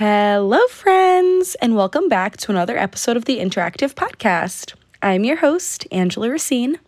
[0.00, 4.72] Hello, friends, and welcome back to another episode of the Interactive Podcast.
[5.02, 6.78] I'm your host, Angela Racine.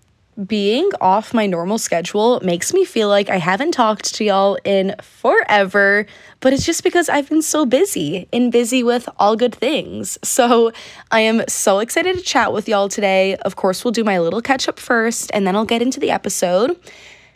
[0.46, 4.94] Being off my normal schedule makes me feel like I haven't talked to y'all in
[5.02, 6.06] forever,
[6.40, 10.18] but it's just because I've been so busy and busy with all good things.
[10.24, 10.72] So
[11.10, 13.36] I am so excited to chat with y'all today.
[13.36, 16.10] Of course, we'll do my little catch up first, and then I'll get into the
[16.10, 16.80] episode.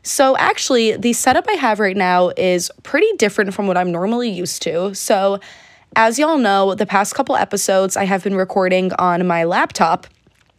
[0.02, 4.30] So, actually, the setup I have right now is pretty different from what I'm normally
[4.30, 4.94] used to.
[4.94, 5.40] So,
[5.94, 10.06] as y'all know, the past couple episodes I have been recording on my laptop,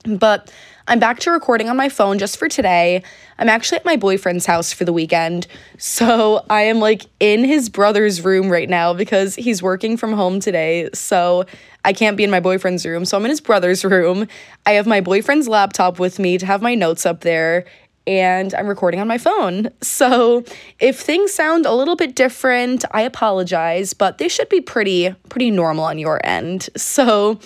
[0.05, 0.51] but
[0.89, 3.03] I'm back to recording on my phone just for today.
[3.37, 5.47] I'm actually at my boyfriend's house for the weekend.
[5.79, 10.39] So I am like in his brother's room right now because he's working from home
[10.39, 10.89] today.
[10.91, 11.45] So
[11.85, 13.05] I can't be in my boyfriend's room.
[13.05, 14.27] So I'm in his brother's room.
[14.65, 17.65] I have my boyfriend's laptop with me to have my notes up there
[18.07, 19.69] and I'm recording on my phone.
[19.81, 20.43] So
[20.79, 25.51] if things sound a little bit different, I apologize, but they should be pretty pretty
[25.51, 26.69] normal on your end.
[26.77, 27.39] So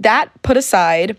[0.00, 1.16] that put aside,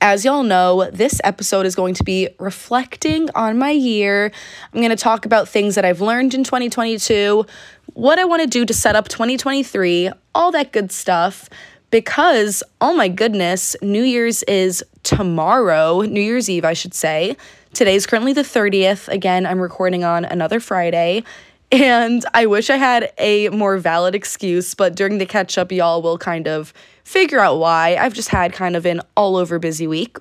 [0.00, 4.32] as y'all know, this episode is going to be reflecting on my year.
[4.72, 7.44] I'm going to talk about things that I've learned in 2022,
[7.92, 11.48] what I want to do to set up 2023, all that good stuff.
[11.90, 17.36] Because, oh my goodness, New Year's is tomorrow, New Year's Eve, I should say.
[17.72, 19.06] Today is currently the 30th.
[19.06, 21.22] Again, I'm recording on another Friday.
[21.70, 26.02] And I wish I had a more valid excuse, but during the catch up, y'all
[26.02, 27.94] will kind of figure out why.
[27.94, 30.18] I've just had kind of an all over busy week.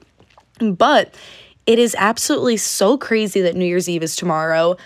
[0.59, 1.15] But
[1.65, 4.77] it is absolutely so crazy that New Year's Eve is tomorrow.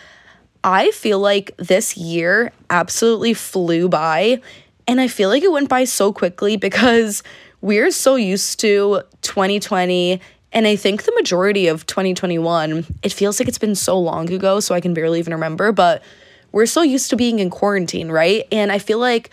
[0.64, 4.42] I feel like this year absolutely flew by.
[4.88, 7.24] And I feel like it went by so quickly because
[7.60, 10.22] we're so used to 2020
[10.54, 14.60] and I think the majority of 2021, it feels like it's been so long ago,
[14.60, 16.04] so I can barely even remember, but
[16.52, 18.48] we're so used to being in quarantine, right?
[18.52, 19.32] And I feel like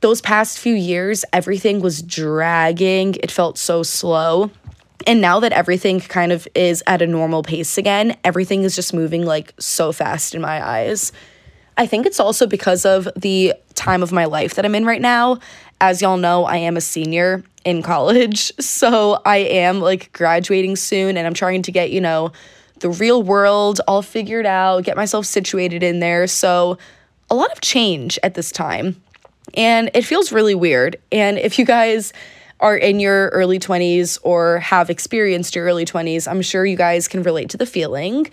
[0.00, 3.14] those past few years, everything was dragging.
[3.16, 4.50] It felt so slow.
[5.06, 8.92] And now that everything kind of is at a normal pace again, everything is just
[8.92, 11.12] moving like so fast in my eyes.
[11.78, 15.00] I think it's also because of the time of my life that I'm in right
[15.00, 15.38] now.
[15.80, 18.52] As y'all know, I am a senior in college.
[18.60, 22.32] So I am like graduating soon and I'm trying to get, you know,
[22.80, 26.26] the real world all figured out, get myself situated in there.
[26.26, 26.78] So
[27.30, 29.00] a lot of change at this time.
[29.54, 30.96] And it feels really weird.
[31.10, 32.12] And if you guys
[32.60, 37.08] are in your early 20s or have experienced your early 20s, I'm sure you guys
[37.08, 38.28] can relate to the feeling.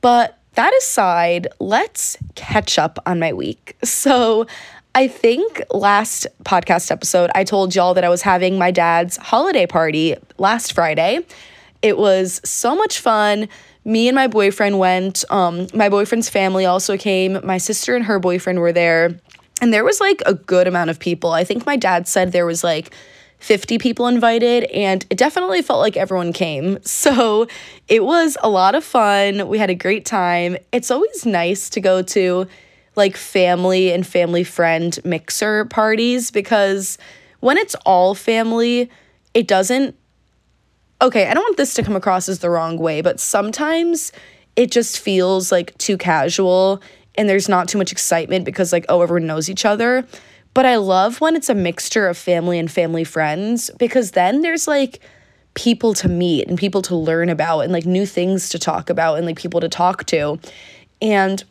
[0.00, 3.76] But that aside, let's catch up on my week.
[3.84, 4.46] So,
[4.94, 9.66] I think last podcast episode, I told y'all that I was having my dad's holiday
[9.66, 11.20] party last Friday.
[11.80, 13.48] It was so much fun.
[13.86, 15.24] Me and my boyfriend went.
[15.30, 17.40] Um, my boyfriend's family also came.
[17.42, 19.18] My sister and her boyfriend were there.
[19.62, 21.32] And there was like a good amount of people.
[21.32, 22.94] I think my dad said there was like
[23.38, 26.78] 50 people invited, and it definitely felt like everyone came.
[26.84, 27.48] So
[27.88, 29.48] it was a lot of fun.
[29.48, 30.56] We had a great time.
[30.70, 32.46] It's always nice to go to
[32.96, 36.98] like family and family friend mixer parties because
[37.40, 38.90] when it's all family,
[39.34, 39.96] it doesn't.
[41.00, 44.12] Okay, I don't want this to come across as the wrong way, but sometimes
[44.54, 46.80] it just feels like too casual
[47.16, 50.06] and there's not too much excitement because, like, oh, everyone knows each other.
[50.54, 54.68] But I love when it's a mixture of family and family friends because then there's
[54.68, 55.00] like
[55.54, 59.16] people to meet and people to learn about and like new things to talk about
[59.16, 60.38] and like people to talk to.
[61.00, 61.42] And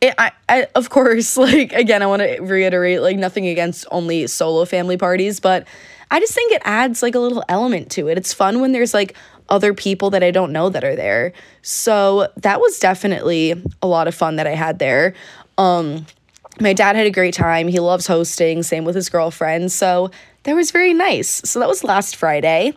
[0.00, 4.26] it, I, I, of course, like, again, I want to reiterate, like, nothing against only
[4.26, 5.66] solo family parties, but
[6.10, 8.18] I just think it adds, like, a little element to it.
[8.18, 9.14] It's fun when there's, like,
[9.48, 11.32] other people that I don't know that are there.
[11.62, 15.14] So that was definitely a lot of fun that I had there.
[15.58, 16.06] Um,
[16.60, 17.68] my dad had a great time.
[17.68, 19.72] He loves hosting, same with his girlfriend.
[19.72, 20.10] So
[20.44, 21.42] that was very nice.
[21.44, 22.74] So that was last Friday.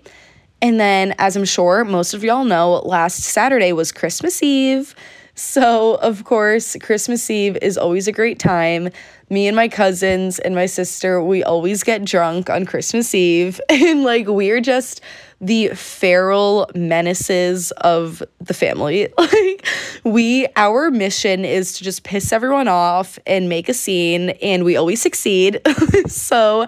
[0.62, 4.96] And then, as I'm sure most of y'all know, last Saturday was Christmas Eve.
[5.36, 8.90] So, of course, Christmas Eve is always a great time.
[9.32, 13.60] Me and my cousins and my sister, we always get drunk on Christmas Eve.
[13.70, 15.02] And like, we're just
[15.42, 19.10] the feral menaces of the family.
[19.18, 19.66] Like,
[20.04, 24.76] we, our mission is to just piss everyone off and make a scene, and we
[24.76, 25.60] always succeed.
[26.08, 26.68] so,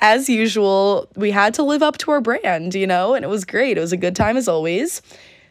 [0.00, 3.44] as usual, we had to live up to our brand, you know, and it was
[3.44, 3.78] great.
[3.78, 5.00] It was a good time as always.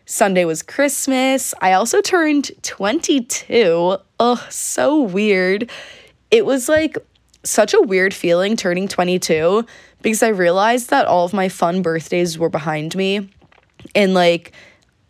[0.05, 1.53] Sunday was Christmas.
[1.61, 3.97] I also turned 22.
[4.19, 5.69] Oh, so weird.
[6.31, 6.97] It was like
[7.43, 9.65] such a weird feeling turning 22
[10.01, 13.29] because I realized that all of my fun birthdays were behind me
[13.95, 14.51] and like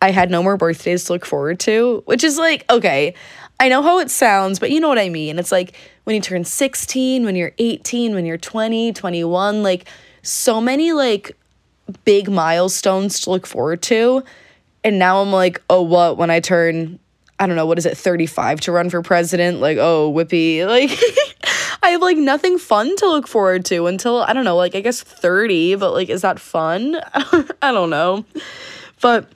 [0.00, 3.14] I had no more birthdays to look forward to, which is like, okay,
[3.58, 5.38] I know how it sounds, but you know what I mean.
[5.38, 5.74] It's like
[6.04, 9.88] when you turn 16, when you're 18, when you're 20, 21, like
[10.22, 11.36] so many like
[12.04, 14.22] big milestones to look forward to.
[14.84, 17.00] And now I'm like, oh, what when I turn,
[17.38, 19.60] I don't know, what is it, 35 to run for president?
[19.60, 20.64] Like, oh, whippy.
[20.66, 20.98] Like,
[21.82, 24.80] I have like nothing fun to look forward to until, I don't know, like I
[24.80, 26.98] guess 30, but like, is that fun?
[27.14, 28.24] I don't know.
[29.02, 29.28] But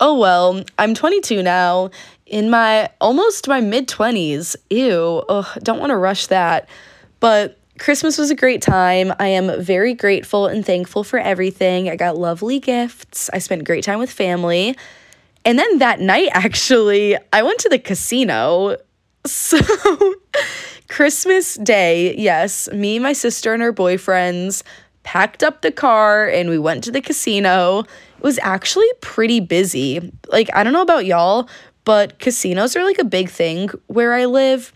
[0.00, 1.90] oh well, I'm 22 now,
[2.26, 4.56] in my almost my mid 20s.
[4.70, 6.68] Ew, ugh, don't want to rush that.
[7.20, 9.12] But Christmas was a great time.
[9.18, 11.88] I am very grateful and thankful for everything.
[11.88, 13.30] I got lovely gifts.
[13.32, 14.76] I spent great time with family.
[15.44, 18.76] And then that night, actually, I went to the casino.
[19.26, 19.58] So,
[20.88, 24.62] Christmas Day, yes, me, my sister, and our boyfriends
[25.02, 27.80] packed up the car and we went to the casino.
[27.80, 30.12] It was actually pretty busy.
[30.28, 31.48] Like, I don't know about y'all,
[31.84, 34.72] but casinos are like a big thing where I live.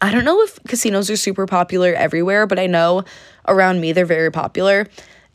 [0.00, 3.04] I don't know if casinos are super popular everywhere, but I know
[3.46, 4.86] around me they're very popular.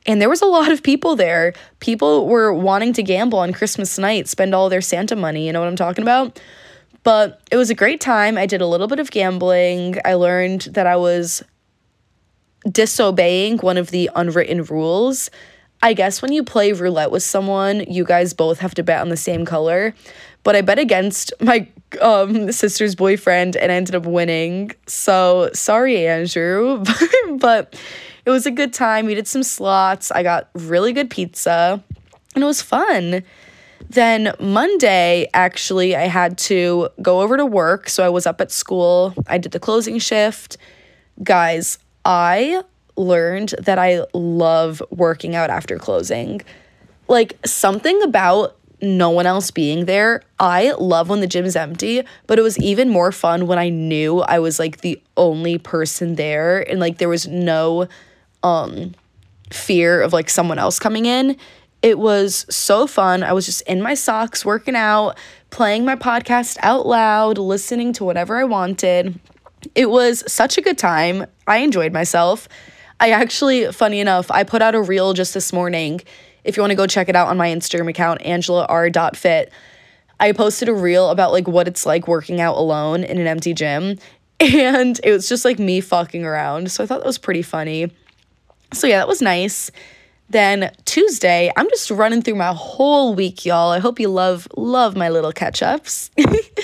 [0.05, 1.53] And there was a lot of people there.
[1.79, 5.47] People were wanting to gamble on Christmas night, spend all their Santa money.
[5.47, 6.39] You know what I'm talking about?
[7.03, 8.37] But it was a great time.
[8.37, 9.97] I did a little bit of gambling.
[10.05, 11.43] I learned that I was
[12.69, 15.29] disobeying one of the unwritten rules.
[15.81, 19.09] I guess when you play roulette with someone, you guys both have to bet on
[19.09, 19.93] the same color
[20.43, 21.67] but I bet against my
[22.01, 24.71] um, sister's boyfriend and ended up winning.
[24.87, 26.83] So sorry, Andrew,
[27.37, 27.79] but
[28.25, 29.05] it was a good time.
[29.05, 30.11] We did some slots.
[30.11, 31.83] I got really good pizza
[32.35, 33.23] and it was fun.
[33.89, 37.89] Then Monday, actually, I had to go over to work.
[37.89, 39.13] So I was up at school.
[39.27, 40.57] I did the closing shift.
[41.21, 42.63] Guys, I
[42.95, 46.41] learned that I love working out after closing.
[47.07, 50.21] Like something about no one else being there.
[50.39, 54.19] I love when the gym's empty, but it was even more fun when I knew
[54.19, 57.87] I was like the only person there and like there was no
[58.43, 58.93] um
[59.51, 61.37] fear of like someone else coming in.
[61.81, 63.23] It was so fun.
[63.23, 65.17] I was just in my socks working out,
[65.49, 69.19] playing my podcast out loud, listening to whatever I wanted.
[69.75, 71.25] It was such a good time.
[71.47, 72.47] I enjoyed myself.
[72.99, 76.01] I actually, funny enough, I put out a reel just this morning
[76.43, 79.51] if you want to go check it out on my Instagram account, angela.r.fit,
[80.19, 83.53] I posted a reel about like what it's like working out alone in an empty
[83.53, 83.97] gym.
[84.39, 86.69] And it was just like me fucking around.
[86.69, 87.91] So I thought that was pretty funny.
[88.73, 89.71] So yeah, that was nice.
[90.29, 93.71] Then Tuesday, I'm just running through my whole week, y'all.
[93.71, 96.11] I hope you love love my little catch-ups.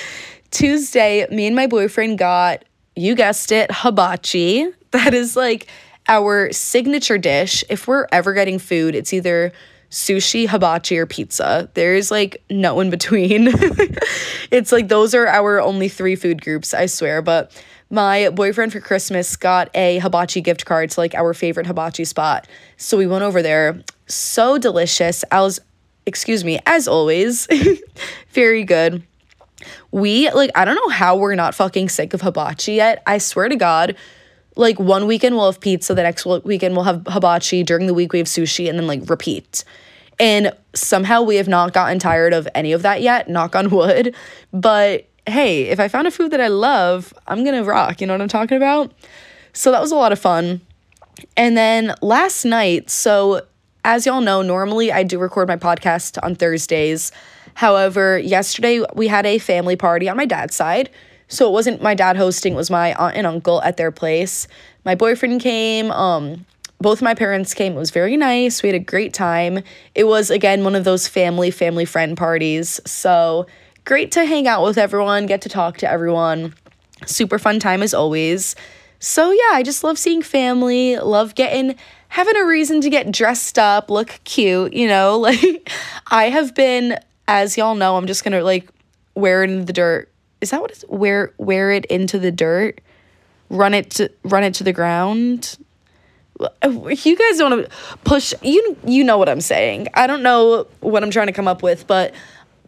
[0.52, 2.66] Tuesday, me and my boyfriend got,
[2.96, 4.68] you guessed it, hibachi.
[4.92, 5.68] That is like
[6.08, 7.64] our signature dish.
[7.70, 9.52] If we're ever getting food, it's either
[9.90, 11.70] sushi, hibachi, or pizza.
[11.74, 13.48] There's like no in between.
[14.52, 17.22] it's like those are our only three food groups, I swear.
[17.22, 17.52] But
[17.90, 22.48] my boyfriend for Christmas got a hibachi gift card to like our favorite hibachi spot.
[22.78, 23.82] So we went over there.
[24.08, 25.24] So delicious.
[25.32, 25.60] I was,
[26.06, 27.48] excuse me, as always,
[28.30, 29.04] very good.
[29.92, 33.04] We like I don't know how we're not fucking sick of hibachi yet.
[33.06, 33.96] I swear to God,
[34.60, 38.12] like one weekend we'll have pizza, the next weekend we'll have hibachi, during the week
[38.12, 39.64] we have sushi, and then like repeat.
[40.20, 44.14] And somehow we have not gotten tired of any of that yet, knock on wood.
[44.52, 48.02] But hey, if I found a food that I love, I'm gonna rock.
[48.02, 48.92] You know what I'm talking about?
[49.54, 50.60] So that was a lot of fun.
[51.38, 53.42] And then last night, so
[53.86, 57.14] as y'all know, normally I do record my podcast on Thursdays.
[57.54, 60.90] However, yesterday we had a family party on my dad's side.
[61.30, 64.48] So it wasn't my dad hosting, it was my aunt and uncle at their place.
[64.84, 66.46] My boyfriend came, um,
[66.82, 67.74] both my parents came.
[67.74, 68.64] It was very nice.
[68.64, 69.64] We had a great time.
[69.96, 72.80] It was again one of those family family friend parties.
[72.86, 73.48] So
[73.86, 76.56] great to hang out with everyone, get to talk to everyone.
[77.06, 78.56] Super fun time as always.
[79.00, 81.76] So yeah, I just love seeing family, love getting
[82.10, 85.20] having a reason to get dressed up, look cute, you know?
[85.30, 85.70] Like
[86.08, 88.68] I have been as y'all know, I'm just going to like
[89.14, 90.10] wear in the dirt
[90.42, 92.82] is that what it's wear wear it into the dirt?
[93.50, 95.58] Run it to run it to the ground?
[96.40, 97.68] Uh, you guys don't
[98.04, 99.88] push you you know what i'm saying.
[99.94, 102.14] I don't know what i'm trying to come up with but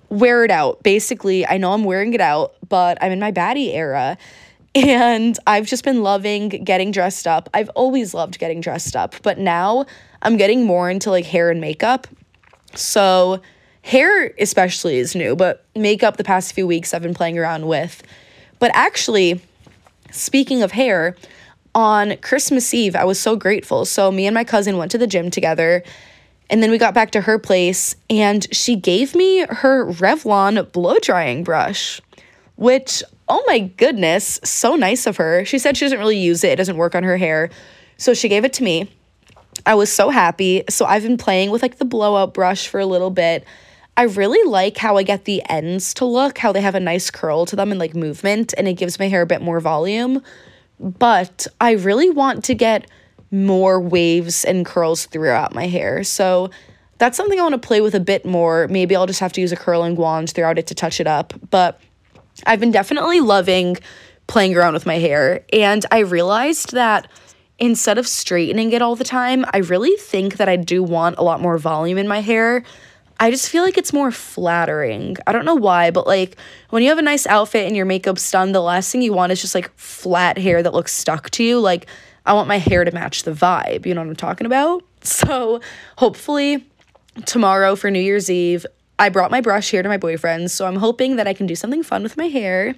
[0.09, 0.83] wear it out.
[0.83, 4.17] Basically i know i'm wearing it out but i'm in my baddie era.
[4.73, 7.49] And i've just been loving getting dressed up.
[7.53, 9.85] I've always loved getting dressed up but now
[10.21, 12.07] i'm getting more into like hair and makeup.
[12.75, 13.41] So
[13.83, 18.03] Hair, especially, is new, but makeup the past few weeks I've been playing around with.
[18.59, 19.41] But actually,
[20.11, 21.15] speaking of hair,
[21.73, 23.85] on Christmas Eve, I was so grateful.
[23.85, 25.83] So, me and my cousin went to the gym together,
[26.49, 30.99] and then we got back to her place, and she gave me her Revlon blow
[30.99, 32.01] drying brush,
[32.55, 35.45] which, oh my goodness, so nice of her.
[35.45, 37.49] She said she doesn't really use it, it doesn't work on her hair.
[37.97, 38.91] So she gave it to me.
[39.65, 40.63] I was so happy.
[40.69, 43.45] So I've been playing with like the blowout brush for a little bit.
[44.01, 47.11] I really like how I get the ends to look, how they have a nice
[47.11, 50.23] curl to them and like movement, and it gives my hair a bit more volume.
[50.79, 52.89] But I really want to get
[53.29, 56.03] more waves and curls throughout my hair.
[56.03, 56.49] So
[56.97, 58.67] that's something I want to play with a bit more.
[58.69, 61.35] Maybe I'll just have to use a curling wand throughout it to touch it up.
[61.51, 61.79] But
[62.47, 63.77] I've been definitely loving
[64.25, 65.45] playing around with my hair.
[65.53, 67.07] And I realized that
[67.59, 71.23] instead of straightening it all the time, I really think that I do want a
[71.23, 72.63] lot more volume in my hair.
[73.21, 75.15] I just feel like it's more flattering.
[75.27, 76.37] I don't know why, but like
[76.71, 79.31] when you have a nice outfit and your makeup's done, the last thing you want
[79.31, 81.59] is just like flat hair that looks stuck to you.
[81.59, 81.85] Like
[82.25, 83.85] I want my hair to match the vibe.
[83.85, 84.83] You know what I'm talking about?
[85.03, 85.61] So
[85.97, 86.67] hopefully
[87.25, 88.67] tomorrow for New Year's Eve,
[88.99, 90.53] I brought my brush here to my boyfriend's.
[90.53, 92.75] So I'm hoping that I can do something fun with my hair.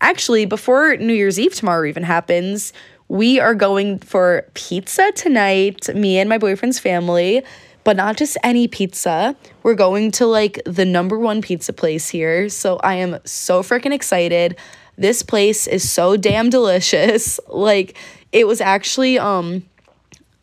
[0.00, 2.72] Actually, before New Year's Eve tomorrow even happens,
[3.06, 7.44] we are going for pizza tonight, me and my boyfriend's family,
[7.84, 9.36] but not just any pizza.
[9.62, 12.48] We're going to like the number one pizza place here.
[12.48, 14.56] So I am so freaking excited.
[14.96, 17.38] This place is so damn delicious.
[17.48, 17.96] Like
[18.32, 19.62] it was actually um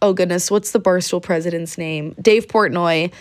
[0.01, 2.15] oh goodness, what's the Barstool president's name?
[2.21, 3.11] Dave Portnoy.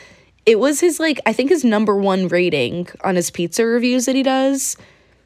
[0.47, 4.15] It was his like I think his number one rating on his pizza reviews that
[4.15, 4.77] he does.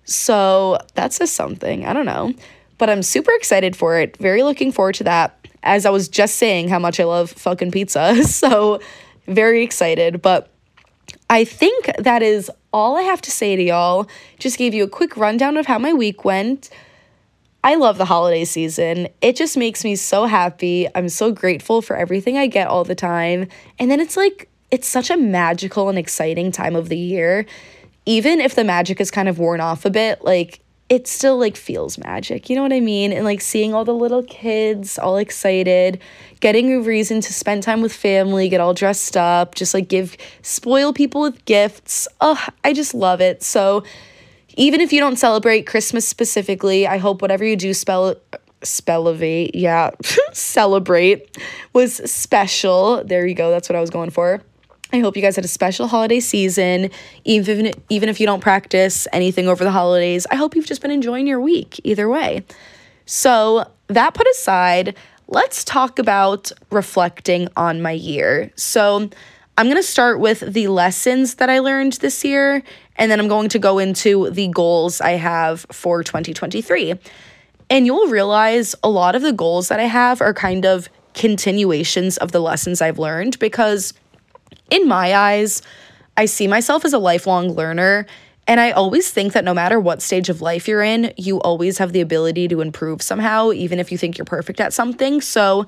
[0.04, 1.84] So that says something.
[1.86, 2.32] I don't know.
[2.78, 4.16] But I'm super excited for it.
[4.16, 5.43] Very looking forward to that.
[5.64, 8.22] As I was just saying how much I love fucking pizza.
[8.24, 8.80] So
[9.26, 10.22] very excited.
[10.22, 10.50] But
[11.30, 14.08] I think that is all I have to say to y'all.
[14.38, 16.70] Just gave you a quick rundown of how my week went.
[17.62, 19.08] I love the holiday season.
[19.22, 20.86] It just makes me so happy.
[20.94, 23.48] I'm so grateful for everything I get all the time.
[23.78, 27.46] And then it's like, it's such a magical and exciting time of the year.
[28.04, 31.56] Even if the magic is kind of worn off a bit, like it still like
[31.56, 32.50] feels magic.
[32.50, 33.12] You know what I mean?
[33.12, 36.00] And like seeing all the little kids all excited,
[36.40, 40.16] getting a reason to spend time with family, get all dressed up, just like give
[40.42, 42.06] spoil people with gifts.
[42.20, 43.42] Oh, I just love it.
[43.42, 43.82] So
[44.56, 48.16] even if you don't celebrate Christmas specifically, I hope whatever you do spell
[48.62, 49.90] spellivate, yeah,
[50.32, 51.36] celebrate
[51.72, 53.02] was special.
[53.04, 53.50] There you go.
[53.50, 54.42] That's what I was going for.
[54.94, 56.90] I hope you guys had a special holiday season.
[57.24, 60.92] Even even if you don't practice anything over the holidays, I hope you've just been
[60.92, 62.44] enjoying your week either way.
[63.04, 64.96] So, that put aside,
[65.26, 68.52] let's talk about reflecting on my year.
[68.54, 69.10] So,
[69.58, 72.62] I'm going to start with the lessons that I learned this year,
[72.96, 76.94] and then I'm going to go into the goals I have for 2023.
[77.68, 82.16] And you'll realize a lot of the goals that I have are kind of continuations
[82.16, 83.92] of the lessons I've learned because,
[84.74, 85.62] in my eyes,
[86.16, 88.06] I see myself as a lifelong learner.
[88.46, 91.78] And I always think that no matter what stage of life you're in, you always
[91.78, 95.20] have the ability to improve somehow, even if you think you're perfect at something.
[95.20, 95.66] So,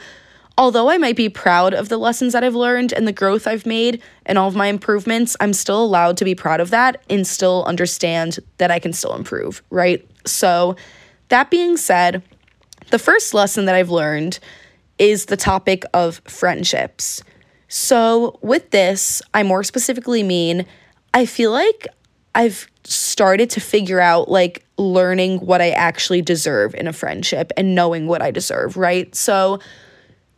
[0.59, 3.67] Although I might be proud of the lessons that I've learned and the growth I've
[3.67, 7.27] made and all of my improvements, I'm still allowed to be proud of that and
[7.27, 10.09] still understand that I can still improve, right?
[10.25, 10.77] So,
[11.29, 12.23] that being said,
[12.91, 14.39] the first lesson that I've learned
[14.99, 17.23] is the topic of friendships.
[17.69, 20.67] So, with this, I more specifically mean
[21.13, 21.89] I feel like
[22.35, 27.75] I've started to figure out like learning what I actually deserve in a friendship and
[27.75, 29.13] knowing what I deserve, right?
[29.15, 29.59] So,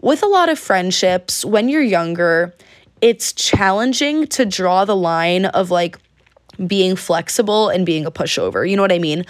[0.00, 2.54] with a lot of friendships, when you're younger,
[3.00, 5.98] it's challenging to draw the line of like
[6.66, 8.68] being flexible and being a pushover.
[8.68, 9.24] You know what I mean?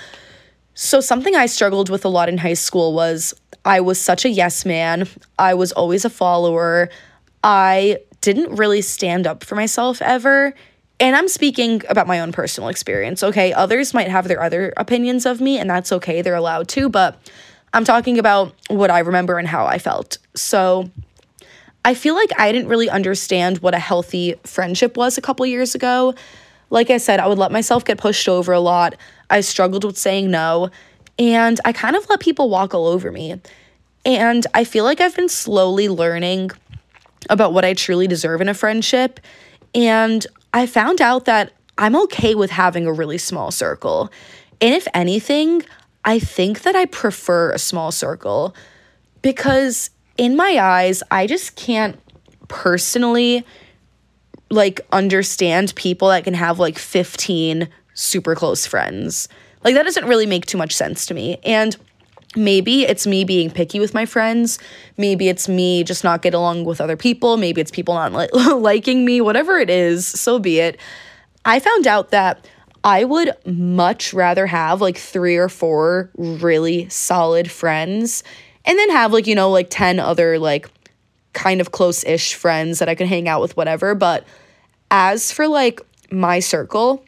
[0.74, 4.28] So, something I struggled with a lot in high school was I was such a
[4.28, 5.08] yes man.
[5.38, 6.90] I was always a follower.
[7.42, 10.54] I didn't really stand up for myself ever.
[11.00, 13.52] And I'm speaking about my own personal experience, okay?
[13.52, 16.22] Others might have their other opinions of me, and that's okay.
[16.22, 16.88] They're allowed to.
[16.88, 17.16] But
[17.72, 20.18] I'm talking about what I remember and how I felt.
[20.34, 20.90] So
[21.84, 25.74] I feel like I didn't really understand what a healthy friendship was a couple years
[25.74, 26.14] ago.
[26.70, 28.94] Like I said, I would let myself get pushed over a lot.
[29.30, 30.70] I struggled with saying no,
[31.18, 33.40] and I kind of let people walk all over me.
[34.04, 36.50] And I feel like I've been slowly learning
[37.30, 39.20] about what I truly deserve in a friendship.
[39.74, 44.10] And I found out that I'm okay with having a really small circle.
[44.60, 45.62] And if anything,
[46.04, 48.54] I think that I prefer a small circle
[49.22, 51.98] because in my eyes, I just can't
[52.48, 53.44] personally
[54.50, 59.28] like understand people that can have like 15 super close friends.
[59.64, 61.38] Like that doesn't really make too much sense to me.
[61.44, 61.76] And
[62.36, 64.58] maybe it's me being picky with my friends.
[64.96, 67.36] Maybe it's me just not get along with other people.
[67.36, 69.20] Maybe it's people not li- liking me.
[69.20, 70.78] Whatever it is, so be it.
[71.44, 72.46] I found out that
[72.84, 78.22] I would much rather have like three or four really solid friends
[78.64, 80.68] and then have like, you know, like 10 other like
[81.32, 83.94] kind of close ish friends that I can hang out with, whatever.
[83.94, 84.24] But
[84.90, 85.80] as for like
[86.10, 87.04] my circle,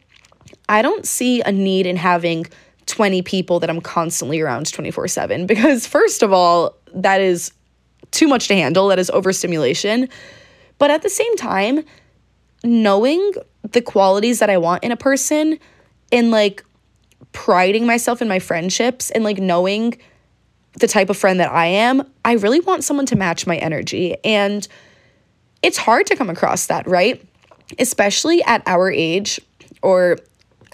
[0.67, 2.47] I don't see a need in having
[2.91, 7.51] 20 people that I'm constantly around 24 7 because, first of all, that is
[8.11, 10.09] too much to handle, that is overstimulation.
[10.77, 11.85] But at the same time,
[12.63, 13.31] knowing
[13.71, 15.57] the qualities that I want in a person
[16.11, 16.63] and like
[17.31, 19.97] priding myself in my friendships and like knowing
[20.79, 24.17] the type of friend that I am, I really want someone to match my energy.
[24.25, 24.67] And
[25.61, 27.23] it's hard to come across that, right?
[27.79, 29.39] Especially at our age
[29.81, 30.17] or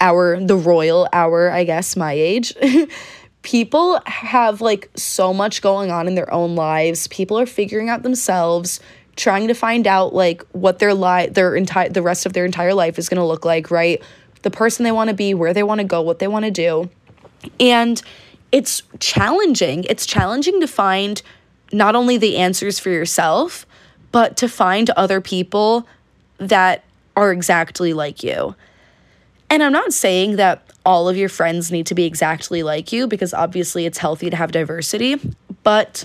[0.00, 2.54] our, the royal hour, I guess, my age.
[3.42, 7.06] People have like so much going on in their own lives.
[7.08, 8.80] People are figuring out themselves,
[9.16, 12.74] trying to find out like what their life, their entire, the rest of their entire
[12.74, 14.02] life is going to look like, right?
[14.42, 16.50] The person they want to be, where they want to go, what they want to
[16.50, 16.90] do.
[17.58, 18.00] And
[18.52, 19.84] it's challenging.
[19.84, 21.22] It's challenging to find
[21.72, 23.66] not only the answers for yourself,
[24.12, 25.86] but to find other people
[26.38, 26.84] that
[27.16, 28.54] are exactly like you.
[29.50, 33.06] And I'm not saying that all of your friends need to be exactly like you
[33.06, 35.16] because obviously it's healthy to have diversity,
[35.62, 36.04] but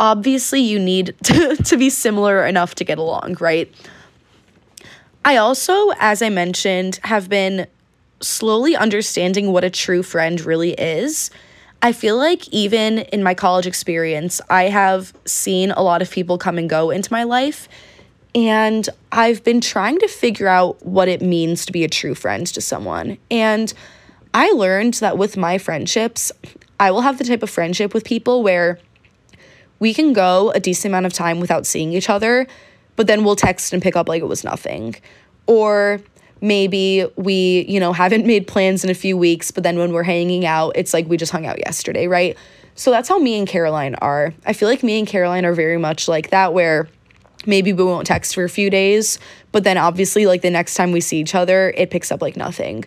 [0.00, 3.72] obviously you need to, to be similar enough to get along, right?
[5.24, 7.66] I also, as I mentioned, have been
[8.20, 11.30] slowly understanding what a true friend really is.
[11.80, 16.38] I feel like even in my college experience, I have seen a lot of people
[16.38, 17.68] come and go into my life.
[18.34, 22.46] And I've been trying to figure out what it means to be a true friend
[22.46, 23.18] to someone.
[23.30, 23.72] And
[24.32, 26.32] I learned that with my friendships,
[26.80, 28.78] I will have the type of friendship with people where
[29.78, 32.46] we can go a decent amount of time without seeing each other,
[32.96, 34.94] but then we'll text and pick up like it was nothing.
[35.46, 36.00] Or
[36.40, 40.02] maybe we, you know, haven't made plans in a few weeks, but then when we're
[40.02, 42.36] hanging out, it's like we just hung out yesterday, right?
[42.74, 44.32] So that's how me and Caroline are.
[44.46, 46.88] I feel like me and Caroline are very much like that, where
[47.46, 49.18] maybe we won't text for a few days,
[49.50, 52.36] but then obviously, like the next time we see each other, it picks up like
[52.36, 52.84] nothing.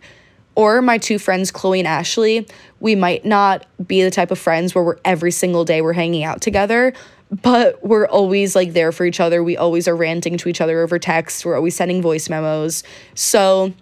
[0.56, 2.47] Or my two friends, Chloe and Ashley,
[2.79, 6.23] we might not be the type of friends where we're every single day we're hanging
[6.23, 6.93] out together,
[7.29, 9.43] but we're always like there for each other.
[9.43, 11.45] We always are ranting to each other over text.
[11.45, 12.84] We're always sending voice memos.
[13.15, 13.73] So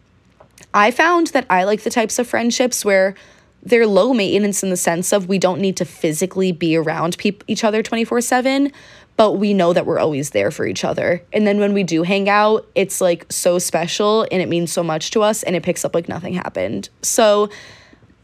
[0.74, 3.16] I found that I like the types of friendships where
[3.62, 7.38] they're low maintenance in the sense of we don't need to physically be around pe-
[7.48, 8.72] each other 24 7,
[9.16, 11.22] but we know that we're always there for each other.
[11.32, 14.84] And then when we do hang out, it's like so special and it means so
[14.84, 16.90] much to us and it picks up like nothing happened.
[17.02, 17.50] So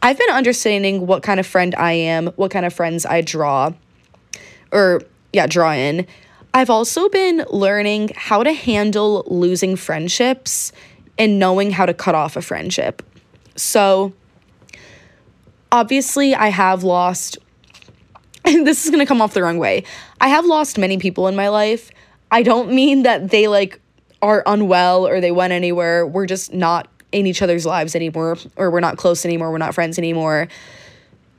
[0.02, 3.74] I've been understanding what kind of friend I am, what kind of friends I draw
[4.72, 5.02] or
[5.34, 6.08] yeah, draw in.
[6.54, 10.72] I've also been learning how to handle losing friendships
[11.18, 13.04] and knowing how to cut off a friendship.
[13.56, 14.14] So,
[15.72, 17.38] obviously, I have lost,
[18.64, 19.84] this is gonna come off the wrong way.
[20.20, 21.92] I have lost many people in my life.
[22.32, 23.80] I don't mean that they like
[24.22, 26.06] are unwell or they went anywhere.
[26.06, 29.74] We're just not in each other's lives anymore, or we're not close anymore, we're not
[29.74, 30.48] friends anymore.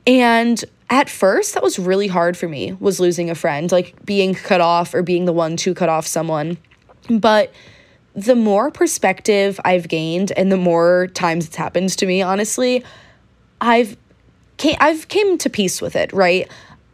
[0.05, 4.35] And at first that was really hard for me was losing a friend like being
[4.35, 6.57] cut off or being the one to cut off someone
[7.09, 7.51] but
[8.13, 12.83] the more perspective i've gained and the more times it's happened to me honestly
[13.61, 13.95] i've
[14.57, 16.51] came, i've came to peace with it right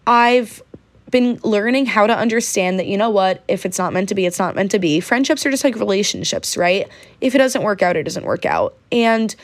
[0.07, 0.63] i've
[1.11, 4.25] been learning how to understand that you know what if it's not meant to be
[4.25, 6.89] it's not meant to be friendships are just like relationships right
[7.21, 9.35] if it doesn't work out it doesn't work out and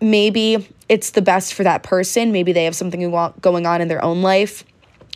[0.00, 2.32] maybe it's the best for that person.
[2.32, 4.64] Maybe they have something going on in their own life.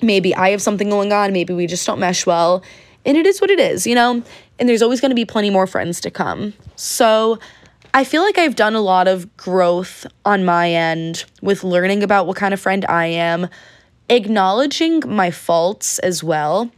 [0.03, 1.33] Maybe I have something going on.
[1.33, 2.63] Maybe we just don't mesh well.
[3.05, 4.23] And it is what it is, you know?
[4.59, 6.55] And there's always going to be plenty more friends to come.
[6.77, 7.39] So
[7.95, 12.27] I feel like I've done a lot of growth on my end with learning about
[12.27, 13.49] what kind of friend I am,
[14.11, 16.71] acknowledging my faults as well.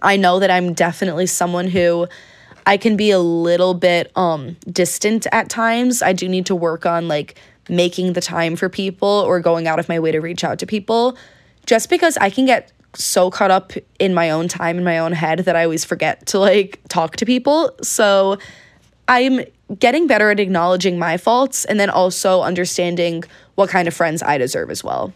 [0.00, 2.06] I know that I'm definitely someone who
[2.64, 6.02] I can be a little bit um distant at times.
[6.02, 7.38] I do need to work on like
[7.68, 10.66] making the time for people or going out of my way to reach out to
[10.66, 11.18] people
[11.66, 15.12] just because I can get so caught up in my own time in my own
[15.12, 17.72] head that I always forget to like talk to people.
[17.82, 18.38] So
[19.06, 19.40] I'm
[19.78, 23.24] getting better at acknowledging my faults and then also understanding
[23.56, 25.12] what kind of friends I deserve as well.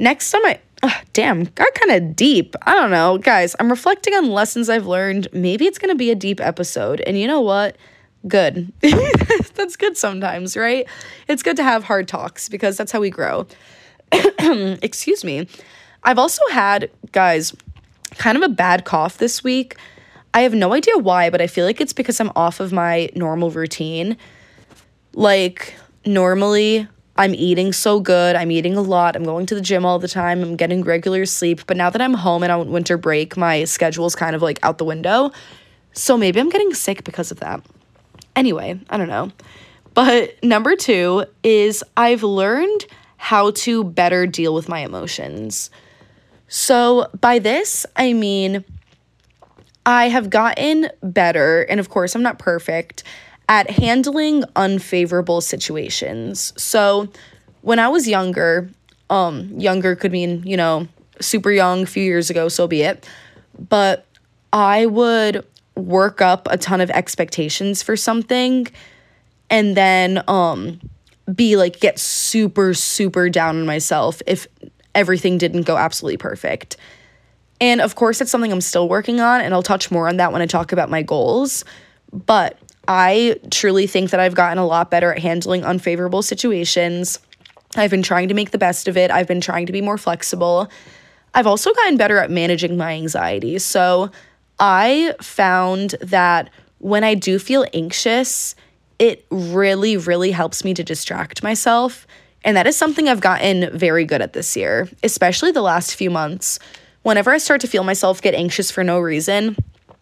[0.00, 2.56] Next time I oh, damn, got kind of deep.
[2.62, 3.18] I don't know.
[3.18, 5.28] Guys, I'm reflecting on lessons I've learned.
[5.32, 7.00] Maybe it's going to be a deep episode.
[7.02, 7.76] And you know what?
[8.28, 8.72] good.
[9.54, 10.86] that's good sometimes, right?
[11.28, 13.46] It's good to have hard talks because that's how we grow.
[14.12, 15.48] Excuse me.
[16.02, 17.54] I've also had, guys,
[18.16, 19.76] kind of a bad cough this week.
[20.32, 23.10] I have no idea why, but I feel like it's because I'm off of my
[23.14, 24.16] normal routine.
[25.12, 25.74] Like,
[26.06, 26.86] normally
[27.20, 28.34] I'm eating so good.
[28.34, 29.14] I'm eating a lot.
[29.14, 30.42] I'm going to the gym all the time.
[30.42, 31.66] I'm getting regular sleep.
[31.66, 34.78] But now that I'm home and on winter break, my schedule's kind of like out
[34.78, 35.30] the window.
[35.92, 37.62] So maybe I'm getting sick because of that.
[38.34, 39.32] Anyway, I don't know.
[39.92, 42.86] But number two is I've learned
[43.18, 45.68] how to better deal with my emotions.
[46.48, 48.64] So by this, I mean,
[49.84, 53.04] I have gotten better, and of course, I'm not perfect
[53.50, 56.54] at handling unfavorable situations.
[56.56, 57.08] So,
[57.62, 58.70] when I was younger,
[59.10, 60.86] um, younger could mean, you know,
[61.20, 63.06] super young, a few years ago, so be it.
[63.68, 64.06] But
[64.52, 68.66] I would work up a ton of expectations for something
[69.48, 70.78] and then um
[71.34, 74.46] be like get super super down on myself if
[74.94, 76.76] everything didn't go absolutely perfect.
[77.60, 80.32] And of course, it's something I'm still working on, and I'll touch more on that
[80.32, 81.64] when I talk about my goals.
[82.12, 82.58] But
[82.92, 87.20] I truly think that I've gotten a lot better at handling unfavorable situations.
[87.76, 89.12] I've been trying to make the best of it.
[89.12, 90.68] I've been trying to be more flexible.
[91.32, 93.60] I've also gotten better at managing my anxiety.
[93.60, 94.10] So
[94.58, 98.56] I found that when I do feel anxious,
[98.98, 102.08] it really, really helps me to distract myself.
[102.42, 106.10] And that is something I've gotten very good at this year, especially the last few
[106.10, 106.58] months.
[107.02, 109.54] Whenever I start to feel myself get anxious for no reason,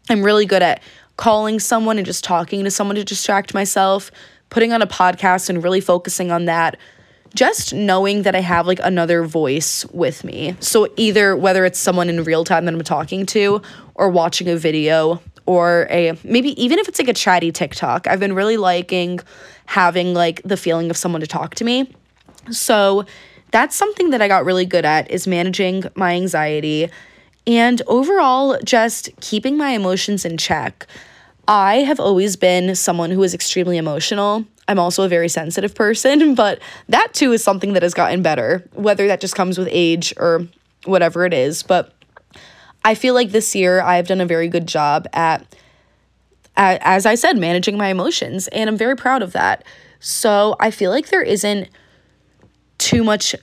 [0.08, 0.80] I'm really good at
[1.18, 4.10] calling someone and just talking to someone to distract myself,
[4.48, 6.78] putting on a podcast and really focusing on that.
[7.34, 10.56] Just knowing that I have like another voice with me.
[10.60, 13.60] So, either whether it's someone in real time that I'm talking to
[13.96, 18.20] or watching a video or a maybe even if it's like a chatty TikTok, I've
[18.20, 19.20] been really liking
[19.66, 21.92] having like the feeling of someone to talk to me.
[22.50, 23.04] So,
[23.50, 26.90] that's something that I got really good at is managing my anxiety
[27.48, 30.86] and overall just keeping my emotions in check.
[31.48, 34.44] I have always been someone who is extremely emotional.
[34.68, 38.68] I'm also a very sensitive person, but that too is something that has gotten better,
[38.74, 40.46] whether that just comes with age or
[40.84, 41.62] whatever it is.
[41.62, 41.94] But
[42.84, 45.56] I feel like this year I've done a very good job at,
[46.54, 49.64] at as I said, managing my emotions, and I'm very proud of that.
[50.00, 51.70] So I feel like there isn't
[52.76, 53.34] too much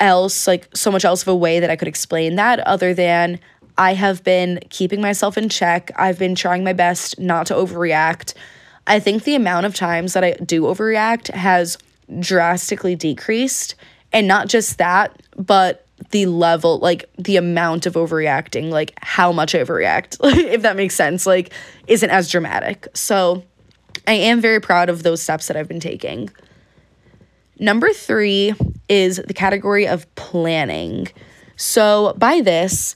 [0.00, 3.38] else, like so much else of a way that I could explain that other than
[3.78, 5.90] I have been keeping myself in check.
[5.96, 8.34] I've been trying my best not to overreact.
[8.86, 11.76] I think the amount of times that I do overreact has
[12.20, 13.74] drastically decreased.
[14.12, 19.54] And not just that, but the level, like the amount of overreacting, like how much
[19.54, 21.52] I overreact, if that makes sense, like
[21.86, 22.88] isn't as dramatic.
[22.94, 23.44] So
[24.06, 26.30] I am very proud of those steps that I've been taking.
[27.58, 28.54] Number three
[28.88, 31.08] is the category of planning.
[31.56, 32.94] So by this,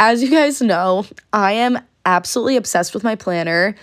[0.00, 3.74] as you guys know, I am absolutely obsessed with my planner.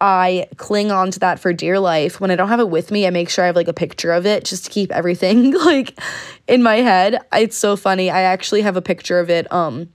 [0.00, 2.20] I cling on to that for dear life.
[2.20, 4.12] When I don't have it with me, I make sure I have like a picture
[4.12, 5.98] of it just to keep everything like
[6.46, 7.20] in my head.
[7.32, 8.10] It's so funny.
[8.10, 9.88] I actually have a picture of it um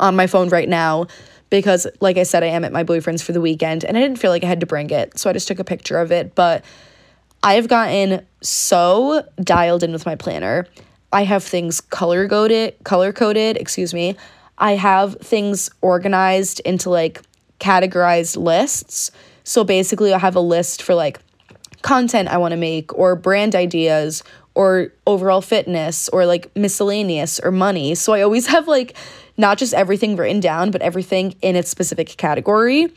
[0.00, 1.06] on my phone right now
[1.48, 4.18] because like I said I am at my boyfriend's for the weekend and I didn't
[4.18, 5.18] feel like I had to bring it.
[5.18, 6.64] So I just took a picture of it, but
[7.42, 10.66] I have gotten so dialed in with my planner.
[11.12, 14.16] I have things color coded, color coded, excuse me.
[14.58, 17.20] I have things organized into like
[17.58, 19.10] categorized lists.
[19.44, 21.18] So basically, I have a list for like
[21.82, 24.22] content I want to make or brand ideas
[24.54, 27.94] or overall fitness or like miscellaneous or money.
[27.96, 28.96] So I always have like
[29.36, 32.92] not just everything written down, but everything in its specific category.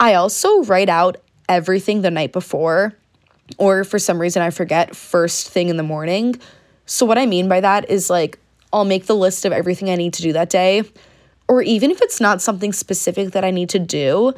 [0.00, 1.16] I also write out
[1.48, 2.94] everything the night before,
[3.56, 6.36] or for some reason I forget first thing in the morning.
[6.86, 8.38] So, what I mean by that is like
[8.72, 10.82] I'll make the list of everything I need to do that day.
[11.48, 14.34] Or even if it's not something specific that I need to do,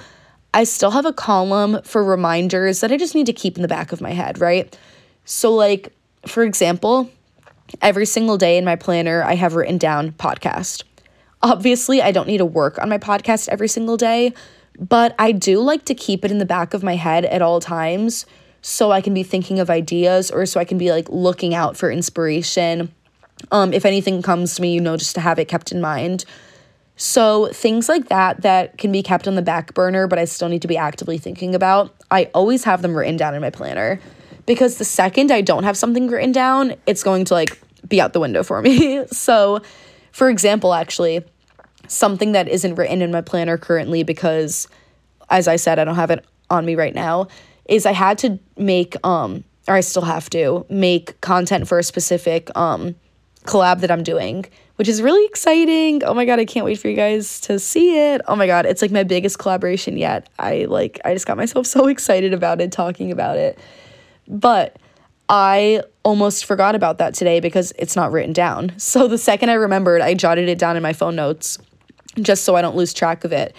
[0.55, 3.69] I still have a column for reminders that I just need to keep in the
[3.69, 4.77] back of my head, right?
[5.25, 5.93] So, like,
[6.27, 7.11] for example,
[7.83, 10.85] every single day in my planner, I have written down podcast.
[11.43, 14.33] Obviously, I don't need to work on my podcast every single day,
[14.79, 17.61] but I do like to keep it in the back of my head at all
[17.61, 18.27] times
[18.63, 21.77] so I can be thinking of ideas or so I can be like looking out
[21.77, 22.93] for inspiration
[23.51, 26.25] um, if anything comes to me, you know, just to have it kept in mind.
[26.97, 30.51] So, things like that that can be kept on the back burner, but I still
[30.51, 33.99] need to be actively thinking about, I always have them written down in my planner
[34.45, 38.13] because the second I don't have something written down, it's going to like be out
[38.13, 39.07] the window for me.
[39.11, 39.63] so,
[40.13, 41.25] for example, actually,
[41.89, 44.69] something that isn't written in my planner currently because
[45.31, 47.29] as I said, I don't have it on me right now,
[47.71, 51.83] is I had to make um or I still have to make content for a
[51.83, 52.95] specific um
[53.45, 54.45] collab that I'm doing,
[54.77, 56.05] which is really exciting.
[56.05, 58.21] Oh my god, I can't wait for you guys to see it.
[58.29, 60.29] Oh my god, it's like my biggest collaboration yet.
[60.39, 63.59] I like I just got myself so excited about it talking about it.
[64.29, 64.77] But
[65.29, 68.73] I almost forgot about that today because it's not written down.
[68.79, 71.59] So the second I remembered, I jotted it down in my phone notes
[72.21, 73.55] just so I don't lose track of it.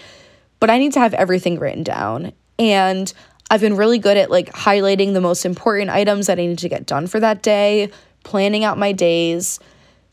[0.60, 2.32] But I need to have everything written down.
[2.58, 3.12] And
[3.52, 6.70] I've been really good at like highlighting the most important items that I need to
[6.70, 7.90] get done for that day,
[8.24, 9.60] planning out my days.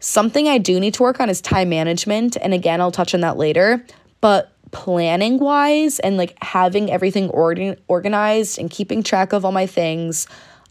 [0.02, 2.36] Something I do need to work on is time management.
[2.42, 3.82] And again, I'll touch on that later.
[4.20, 9.66] But planning wise and like having everything organ- organized and keeping track of all my
[9.66, 10.28] things,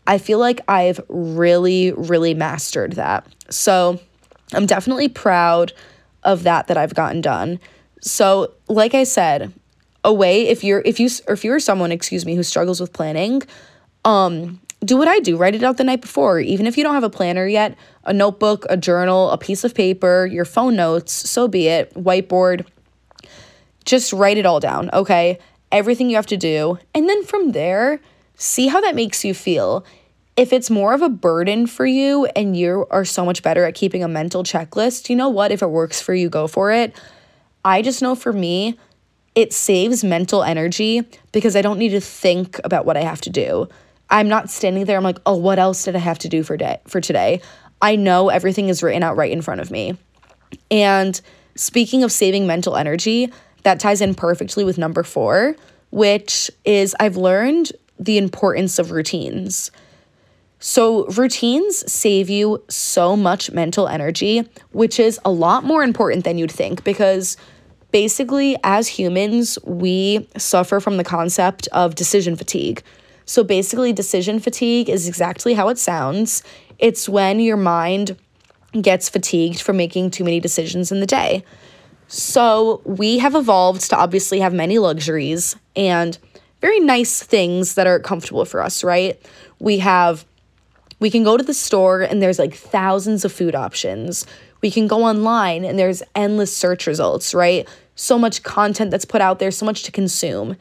[0.07, 3.27] I feel like I've really, really mastered that.
[3.49, 3.99] So
[4.53, 5.73] I'm definitely proud
[6.23, 7.61] of that that I've gotten done.
[8.03, 9.55] So, like I said,
[10.05, 12.93] a way if you're if you or if you're someone, excuse me, who struggles with
[12.93, 13.43] planning,
[14.05, 16.39] um do what I do, write it out the night before.
[16.39, 19.75] Even if you don't have a planner yet, a notebook, a journal, a piece of
[19.75, 22.65] paper, your phone notes, so be it, whiteboard.
[23.85, 25.39] Just write it all down, okay?
[25.73, 26.79] Everything you have to do.
[26.95, 28.01] And then from there,
[28.37, 29.85] see how that makes you feel.
[30.37, 33.75] If it's more of a burden for you and you are so much better at
[33.75, 35.51] keeping a mental checklist, you know what?
[35.51, 36.97] If it works for you, go for it.
[37.65, 38.79] I just know for me,
[39.39, 43.31] it saves mental energy because I don't need to think about what I have to
[43.31, 43.69] do.
[44.11, 46.57] I'm not standing there, I'm like, oh, what else did I have to do for
[46.57, 47.41] day for today?
[47.81, 49.97] I know everything is written out right in front of me.
[50.73, 51.21] And
[51.55, 55.55] speaking of saving mental energy, that ties in perfectly with number four,
[55.93, 57.71] which is I've learned
[58.01, 59.71] the importance of routines.
[60.59, 66.39] So, routines save you so much mental energy, which is a lot more important than
[66.39, 67.37] you'd think because
[67.91, 72.83] basically, as humans, we suffer from the concept of decision fatigue.
[73.25, 76.43] So, basically, decision fatigue is exactly how it sounds
[76.79, 78.17] it's when your mind
[78.81, 81.45] gets fatigued from making too many decisions in the day.
[82.07, 86.17] So, we have evolved to obviously have many luxuries and
[86.61, 89.21] very nice things that are comfortable for us, right?
[89.59, 90.25] We have
[91.01, 94.27] we can go to the store and there's like thousands of food options.
[94.61, 97.69] We can go online and there's endless search results, right?
[97.95, 100.57] So much content that's put out there, so much to consume.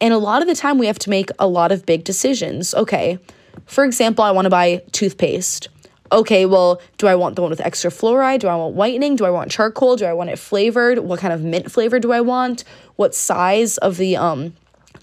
[0.00, 2.74] And a lot of the time we have to make a lot of big decisions.
[2.74, 3.18] Okay,
[3.64, 5.68] for example, I want to buy toothpaste.
[6.12, 8.40] Okay, well, do I want the one with extra fluoride?
[8.40, 9.16] Do I want whitening?
[9.16, 9.96] Do I want charcoal?
[9.96, 11.00] Do I want it flavored?
[11.00, 12.62] What kind of mint flavor do I want?
[12.96, 14.54] What size of the um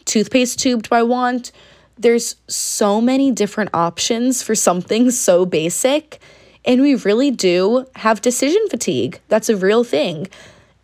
[0.06, 1.52] toothpaste tube do I want?
[1.98, 6.22] There's so many different options for something so basic.
[6.66, 9.20] And we really do have decision fatigue.
[9.28, 10.28] That's a real thing.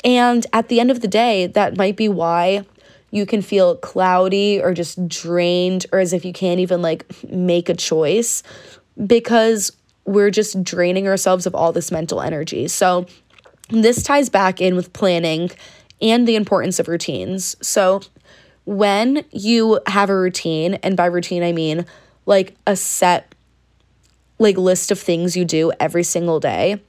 [0.04, 2.66] And at the end of the day, that might be why
[3.12, 7.70] you can feel cloudy or just drained or as if you can't even like make
[7.70, 8.44] a choice
[9.06, 9.72] because
[10.06, 12.68] we're just draining ourselves of all this mental energy.
[12.68, 13.06] So,
[13.70, 15.52] this ties back in with planning
[16.02, 17.56] and the importance of routines.
[17.62, 18.02] So,
[18.66, 21.86] when you have a routine, and by routine I mean
[22.26, 23.29] like a set
[24.40, 26.82] like list of things you do every single day,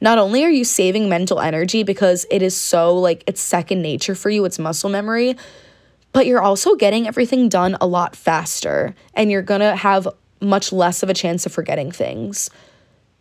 [0.00, 4.14] not only are you saving mental energy because it is so like it's second nature
[4.14, 5.36] for you, it's muscle memory,
[6.12, 10.08] but you're also getting everything done a lot faster and you're going to have
[10.40, 12.50] much less of a chance of forgetting things.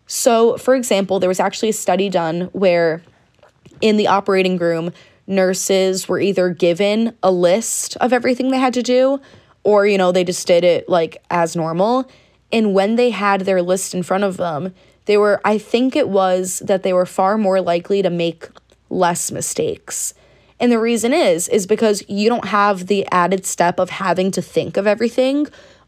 [0.08, 3.02] So, for example, there was actually a study done where
[3.82, 4.92] in the operating room,
[5.28, 9.20] nurses were either given a list of everything they had to do
[9.64, 12.10] or, you know, they just did it like as normal.
[12.52, 14.74] And when they had their list in front of them,
[15.06, 18.48] they were, I think it was that they were far more likely to make
[18.90, 20.14] less mistakes.
[20.60, 24.42] And the reason is, is because you don't have the added step of having to
[24.42, 25.48] think of everything.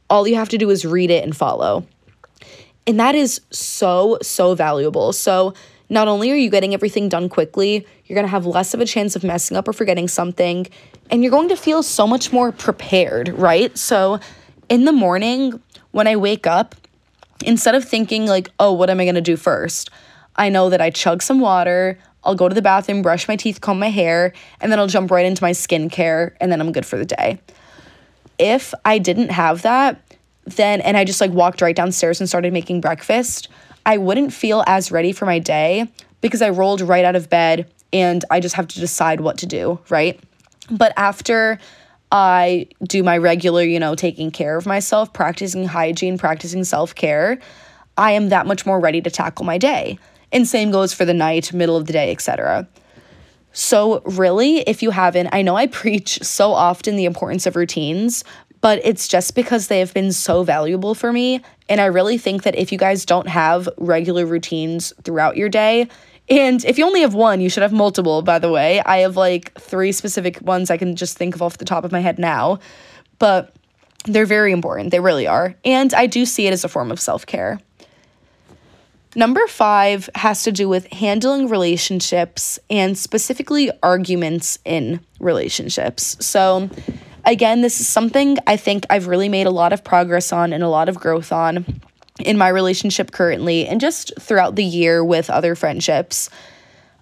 [0.09, 1.85] All you have to do is read it and follow.
[2.85, 5.13] And that is so, so valuable.
[5.13, 5.53] So,
[5.89, 8.85] not only are you getting everything done quickly, you're going to have less of a
[8.85, 10.67] chance of messing up or forgetting something,
[11.09, 13.77] and you're going to feel so much more prepared, right?
[13.77, 14.19] So,
[14.67, 15.61] in the morning,
[15.97, 16.75] when I wake up,
[17.43, 19.89] instead of thinking, like, oh, what am I to do first?
[20.36, 23.62] I know that I chug some water, I'll go to the bathroom, brush my teeth,
[23.62, 24.31] comb my hair,
[24.62, 27.39] and then I'll jump right into my skincare, and then I'm good for the day.
[28.38, 29.99] If I didn't have that,
[30.43, 33.47] then, and I just like walked right downstairs and started making breakfast,
[33.83, 35.88] I wouldn't feel as ready for my day
[36.21, 39.47] because I rolled right out of bed and I just have to decide what to
[39.47, 40.19] do, right?
[40.69, 41.57] But after
[42.11, 47.39] I do my regular, you know, taking care of myself, practicing hygiene, practicing self care,
[47.97, 49.97] I am that much more ready to tackle my day.
[50.31, 52.67] And same goes for the night, middle of the day, etc.
[53.53, 58.23] So, really, if you haven't, I know I preach so often the importance of routines,
[58.61, 61.41] but it's just because they have been so valuable for me.
[61.69, 65.87] And I really think that if you guys don't have regular routines throughout your day,
[66.29, 68.81] and if you only have one, you should have multiple, by the way.
[68.81, 71.91] I have like three specific ones I can just think of off the top of
[71.91, 72.59] my head now.
[73.19, 73.53] But
[74.05, 74.91] They're very important.
[74.91, 75.55] They really are.
[75.65, 77.59] And I do see it as a form of self care.
[79.15, 86.17] Number five has to do with handling relationships and specifically arguments in relationships.
[86.23, 86.69] So,
[87.25, 90.63] again, this is something I think I've really made a lot of progress on and
[90.63, 91.65] a lot of growth on
[92.19, 96.30] in my relationship currently and just throughout the year with other friendships.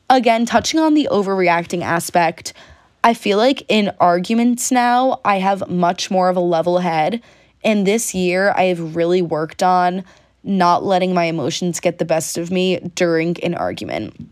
[0.09, 2.53] Again, touching on the overreacting aspect,
[3.03, 7.21] I feel like in arguments now, I have much more of a level head.
[7.63, 10.03] And this year, I have really worked on
[10.43, 14.29] not letting my emotions get the best of me during an argument.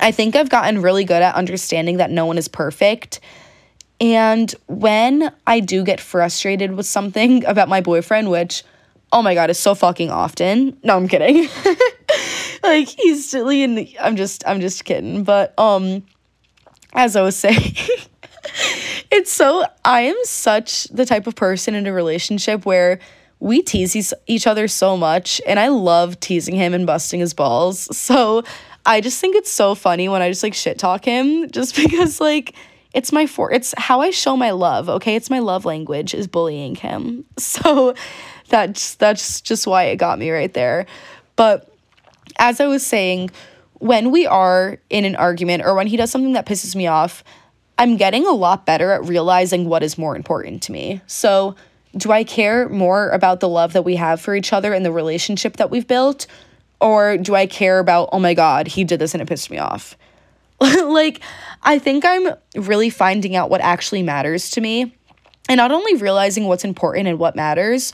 [0.00, 3.20] I think I've gotten really good at understanding that no one is perfect.
[4.00, 8.62] And when I do get frustrated with something about my boyfriend, which,
[9.14, 10.76] oh my God, is so fucking often.
[10.82, 11.48] No, I'm kidding.
[12.64, 15.22] like he's silly and I'm just I'm just kidding.
[15.22, 16.04] But um
[16.92, 17.76] as I was saying,
[19.10, 22.98] it's so I am such the type of person in a relationship where
[23.38, 27.96] we tease each other so much and I love teasing him and busting his balls.
[27.96, 28.42] So
[28.84, 32.20] I just think it's so funny when I just like shit talk him just because
[32.20, 32.54] like
[32.94, 35.16] it's my for it's how I show my love, okay?
[35.16, 37.24] It's my love language is bullying him.
[37.38, 37.94] So
[38.48, 40.86] that's that's just why it got me right there.
[41.34, 41.70] But
[42.38, 43.30] as I was saying,
[43.74, 47.24] when we are in an argument or when he does something that pisses me off,
[47.78, 51.00] I'm getting a lot better at realizing what is more important to me.
[51.06, 51.56] So
[51.96, 54.92] do I care more about the love that we have for each other and the
[54.92, 56.26] relationship that we've built?
[56.80, 59.58] Or do I care about, oh my God, he did this and it pissed me
[59.58, 59.96] off?
[60.88, 61.20] like,
[61.62, 64.94] I think I'm really finding out what actually matters to me
[65.48, 67.92] and not only realizing what's important and what matters,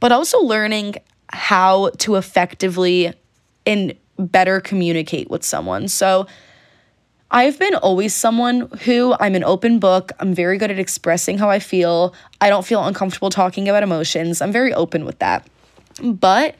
[0.00, 0.96] but also learning
[1.30, 3.12] how to effectively
[3.64, 5.88] and better communicate with someone.
[5.88, 6.26] So,
[7.28, 10.12] I've been always someone who I'm an open book.
[10.20, 12.14] I'm very good at expressing how I feel.
[12.40, 14.40] I don't feel uncomfortable talking about emotions.
[14.40, 15.44] I'm very open with that.
[16.00, 16.54] But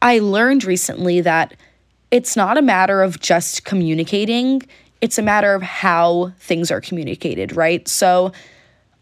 [0.00, 1.54] I learned recently that
[2.14, 4.62] it's not a matter of just communicating,
[5.00, 7.88] it's a matter of how things are communicated, right?
[7.88, 8.30] So,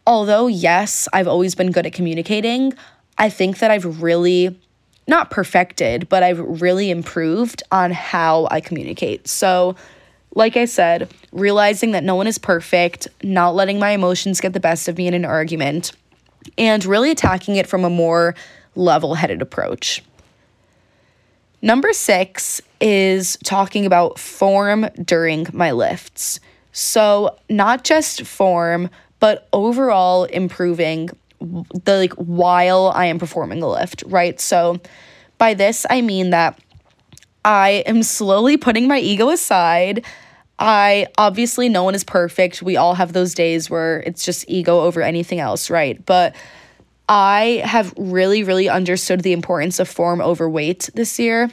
[0.06, 2.72] although, yes, I've always been good at communicating,
[3.18, 4.58] I think that I've really
[5.06, 9.28] not perfected, but I've really improved on how I communicate.
[9.28, 9.76] So,
[10.34, 14.60] like I said, realizing that no one is perfect, not letting my emotions get the
[14.60, 15.92] best of me in an argument,
[16.56, 18.34] and really attacking it from a more
[18.74, 20.02] level headed approach.
[21.62, 26.40] Number six is talking about form during my lifts.
[26.72, 34.02] So, not just form, but overall improving the like while I am performing the lift,
[34.06, 34.40] right?
[34.40, 34.80] So,
[35.38, 36.58] by this, I mean that
[37.44, 40.04] I am slowly putting my ego aside.
[40.58, 42.62] I obviously, no one is perfect.
[42.62, 46.04] We all have those days where it's just ego over anything else, right?
[46.04, 46.34] But
[47.14, 51.50] I have really, really understood the importance of form over weight this year.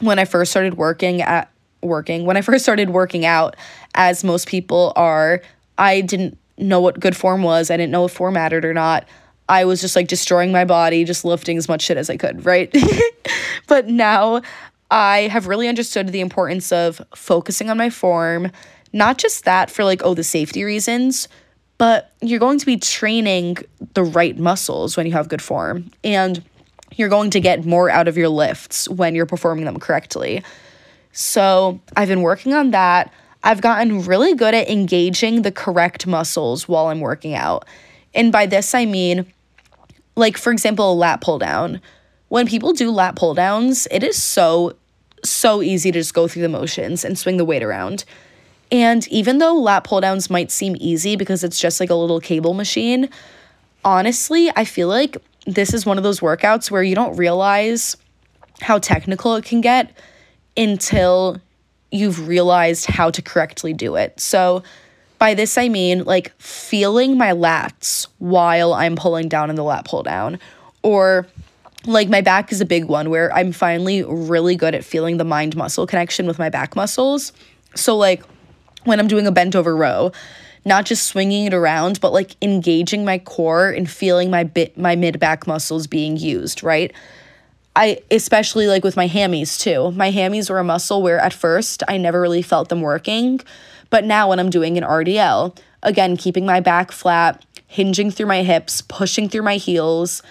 [0.00, 3.54] When I first started working at working, when I first started working out,
[3.94, 5.40] as most people are,
[5.78, 7.70] I didn't know what good form was.
[7.70, 9.06] I didn't know if form mattered or not.
[9.48, 12.44] I was just like destroying my body, just lifting as much shit as I could,
[12.44, 12.76] right?
[13.68, 14.42] but now
[14.90, 18.50] I have really understood the importance of focusing on my form,
[18.92, 21.28] not just that for like, oh, the safety reasons,
[21.78, 23.58] but you're going to be training
[23.94, 25.90] the right muscles when you have good form.
[26.04, 26.42] And
[26.96, 30.42] you're going to get more out of your lifts when you're performing them correctly.
[31.12, 33.12] So I've been working on that.
[33.44, 37.66] I've gotten really good at engaging the correct muscles while I'm working out.
[38.14, 39.32] And by this, I mean,
[40.16, 41.80] like, for example, a lat pull down
[42.28, 44.76] when people do lat pull downs, it is so,
[45.24, 48.04] so easy to just go through the motions and swing the weight around.
[48.70, 52.20] And even though lat pull downs might seem easy because it's just like a little
[52.20, 53.08] cable machine,
[53.84, 57.96] honestly, I feel like this is one of those workouts where you don't realize
[58.60, 59.96] how technical it can get
[60.56, 61.40] until
[61.90, 64.20] you've realized how to correctly do it.
[64.20, 64.62] So,
[65.18, 69.84] by this, I mean like feeling my lats while I'm pulling down in the lat
[69.84, 70.38] pull down,
[70.82, 71.26] or
[71.86, 75.24] like my back is a big one where I'm finally really good at feeling the
[75.24, 77.32] mind muscle connection with my back muscles.
[77.74, 78.22] So like
[78.88, 80.12] when I'm doing a bent over row,
[80.64, 84.96] not just swinging it around, but like engaging my core and feeling my bit my
[84.96, 86.92] mid back muscles being used, right?
[87.76, 89.92] I especially like with my hammies too.
[89.92, 93.40] My hammies were a muscle where at first I never really felt them working,
[93.90, 98.42] but now when I'm doing an RDL, again keeping my back flat, hinging through my
[98.42, 100.22] hips, pushing through my heels,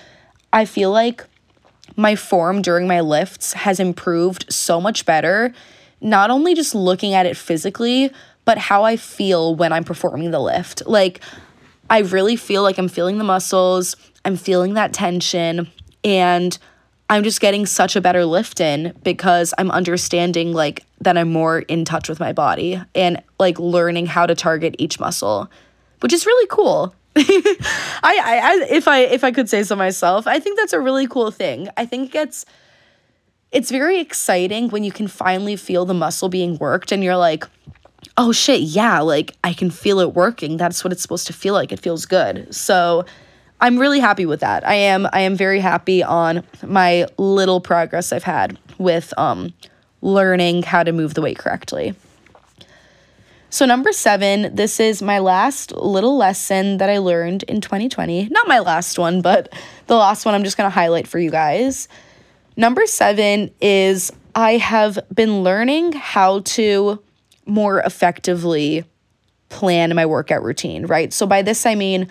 [0.51, 1.23] I feel like
[1.95, 5.53] my form during my lifts has improved so much better.
[6.01, 8.11] Not only just looking at it physically,
[8.47, 10.81] but how I feel when I'm performing the lift.
[10.87, 11.19] Like,
[11.89, 15.69] I really feel like I'm feeling the muscles, I'm feeling that tension
[16.01, 16.57] and
[17.09, 21.59] I'm just getting such a better lift in because I'm understanding like that I'm more
[21.59, 25.51] in touch with my body and like learning how to target each muscle,
[25.99, 26.95] which is really cool.
[27.17, 27.21] I,
[28.03, 31.07] I, I if I if I could say so myself, I think that's a really
[31.07, 31.67] cool thing.
[31.75, 32.45] I think it's
[33.51, 37.45] it's very exciting when you can finally feel the muscle being worked and you're like,
[38.15, 40.57] "Oh shit, yeah, like I can feel it working.
[40.57, 41.71] That's what it's supposed to feel like.
[41.71, 43.05] It feels good." So,
[43.59, 44.67] I'm really happy with that.
[44.67, 49.53] I am I am very happy on my little progress I've had with um
[50.01, 51.95] learning how to move the weight correctly.
[53.49, 58.27] So number 7, this is my last little lesson that I learned in 2020.
[58.29, 59.51] Not my last one, but
[59.87, 61.87] the last one I'm just going to highlight for you guys.
[62.57, 67.01] Number 7 is I have been learning how to
[67.47, 68.83] more effectively
[69.49, 71.13] plan my workout routine, right?
[71.13, 72.07] So by this I mean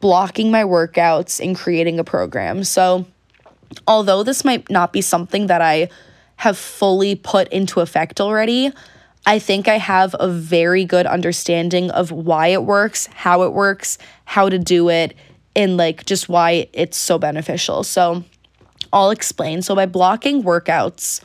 [0.00, 2.64] blocking my workouts and creating a program.
[2.64, 3.06] So,
[3.86, 5.88] although this might not be something that I
[6.36, 8.72] have fully put into effect already,
[9.26, 13.98] I think I have a very good understanding of why it works, how it works,
[14.24, 15.14] how to do it,
[15.54, 17.84] and like just why it's so beneficial.
[17.84, 18.24] So,
[18.92, 19.62] I'll explain.
[19.62, 21.20] So, by blocking workouts,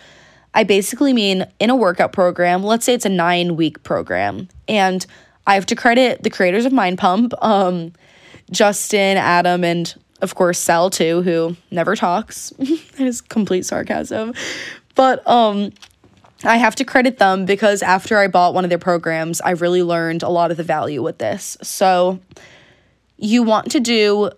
[0.55, 5.05] I basically mean in a workout program, let's say it's a nine week program, and
[5.45, 7.33] I have to credit the creators of Mind Pump.
[7.43, 7.93] Um,
[8.51, 12.49] Justin, Adam, and of course Sal too, who never talks.
[12.57, 14.33] that is complete sarcasm.
[14.95, 15.71] But um
[16.43, 19.81] I have to credit them because after I bought one of their programs, I really
[19.81, 21.57] learned a lot of the value with this.
[21.63, 22.19] So
[23.17, 24.31] you want to do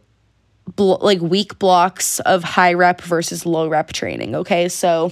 [0.77, 4.69] like week blocks of high rep versus low rep training, okay?
[4.69, 5.11] So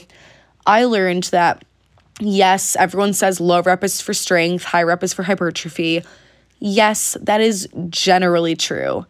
[0.66, 1.63] I learned that
[2.20, 6.03] yes, everyone says low rep is for strength, high rep is for hypertrophy.
[6.59, 9.05] Yes, that is generally true.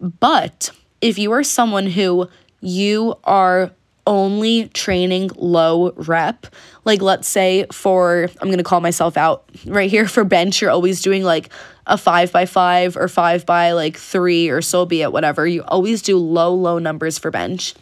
[0.00, 0.70] But
[1.00, 2.28] if you are someone who
[2.60, 3.70] you are
[4.06, 6.46] only training low rep,
[6.84, 11.02] like let's say for, I'm gonna call myself out right here for bench, you're always
[11.02, 11.50] doing like
[11.86, 15.46] a five by five or five by like three or so be it, whatever.
[15.46, 17.74] You always do low, low numbers for bench.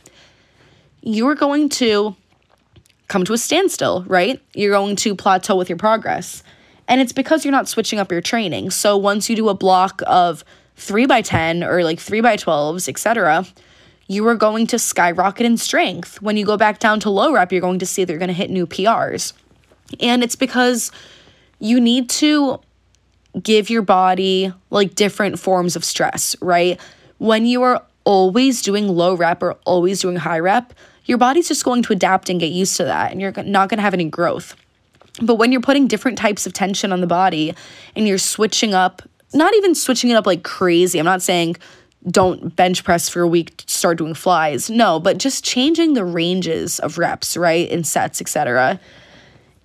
[1.03, 2.17] You are going to
[3.11, 4.41] come to a standstill, right?
[4.55, 6.43] You're going to plateau with your progress.
[6.89, 8.71] And it's because you're not switching up your training.
[8.71, 10.45] So once you do a block of
[10.77, 13.45] 3 by 10 or like 3 by 12s, etc.,
[14.07, 16.23] you are going to skyrocket in strength.
[16.23, 18.35] When you go back down to low rep, you're going to see they're going to
[18.35, 19.33] hit new PRs.
[19.99, 20.93] And it's because
[21.59, 22.61] you need to
[23.43, 26.81] give your body like different forms of stress, right?
[27.19, 30.73] When you are always doing low rep or always doing high rep,
[31.11, 33.79] your body's just going to adapt and get used to that, and you're not going
[33.79, 34.55] to have any growth.
[35.21, 37.53] But when you're putting different types of tension on the body
[37.97, 39.03] and you're switching up,
[39.35, 41.57] not even switching it up like crazy, I'm not saying
[42.09, 44.71] don't bench press for a week, start doing flies.
[44.71, 47.69] No, but just changing the ranges of reps, right?
[47.69, 48.79] In sets, etc.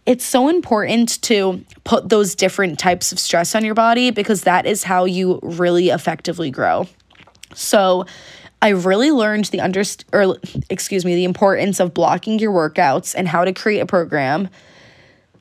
[0.07, 4.65] It's so important to put those different types of stress on your body because that
[4.65, 6.87] is how you really effectively grow.
[7.53, 8.07] So,
[8.65, 10.37] I really learned the under or
[10.69, 14.49] excuse me, the importance of blocking your workouts and how to create a program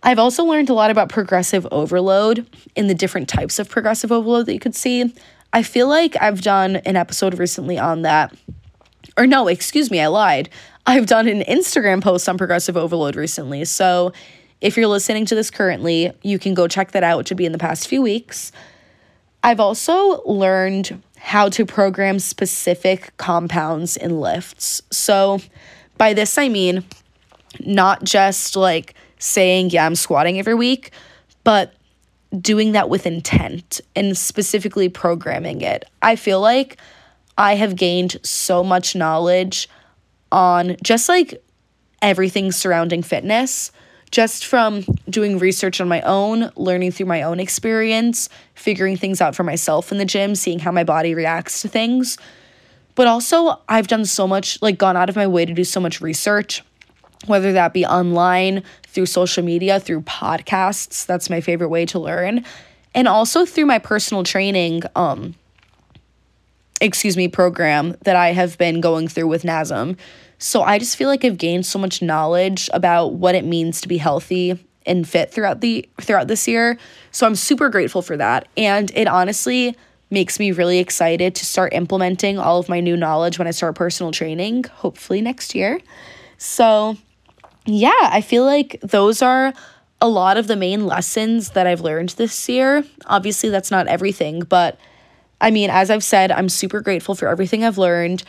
[0.04, 2.46] I've also learned a lot about progressive overload
[2.76, 5.14] in the different types of progressive overload that you could see.
[5.54, 8.36] I feel like I've done an episode recently on that.
[9.16, 10.50] Or no, excuse me, I lied.
[10.84, 13.64] I've done an Instagram post on progressive overload recently.
[13.64, 14.12] So
[14.60, 17.46] if you're listening to this currently, you can go check that out, which would be
[17.46, 18.52] in the past few weeks.
[19.42, 24.82] I've also learned how to program specific compounds in lifts.
[24.92, 25.40] So
[25.96, 26.84] by this, I mean
[27.60, 30.90] not just like saying, yeah, I'm squatting every week,
[31.42, 31.72] but
[32.38, 35.86] doing that with intent and specifically programming it.
[36.02, 36.76] I feel like
[37.38, 39.66] I have gained so much knowledge
[40.30, 41.42] on just like
[42.02, 43.72] everything surrounding fitness,
[44.14, 49.34] just from doing research on my own, learning through my own experience, figuring things out
[49.34, 52.16] for myself in the gym, seeing how my body reacts to things.
[52.94, 55.80] But also, I've done so much, like, gone out of my way to do so
[55.80, 56.62] much research
[57.26, 61.06] whether that be online, through social media, through podcasts.
[61.06, 62.44] That's my favorite way to learn.
[62.94, 65.34] And also through my personal training, um,
[66.82, 69.96] excuse me, program that I have been going through with NASM.
[70.38, 73.88] So I just feel like I've gained so much knowledge about what it means to
[73.88, 76.78] be healthy and fit throughout the throughout this year.
[77.10, 78.48] So I'm super grateful for that.
[78.56, 79.76] And it honestly
[80.10, 83.74] makes me really excited to start implementing all of my new knowledge when I start
[83.74, 85.80] personal training, hopefully next year.
[86.38, 86.96] So
[87.66, 89.54] yeah, I feel like those are
[90.00, 92.84] a lot of the main lessons that I've learned this year.
[93.06, 94.78] Obviously, that's not everything, but
[95.40, 98.22] I mean, as I've said, I'm super grateful for everything I've learned.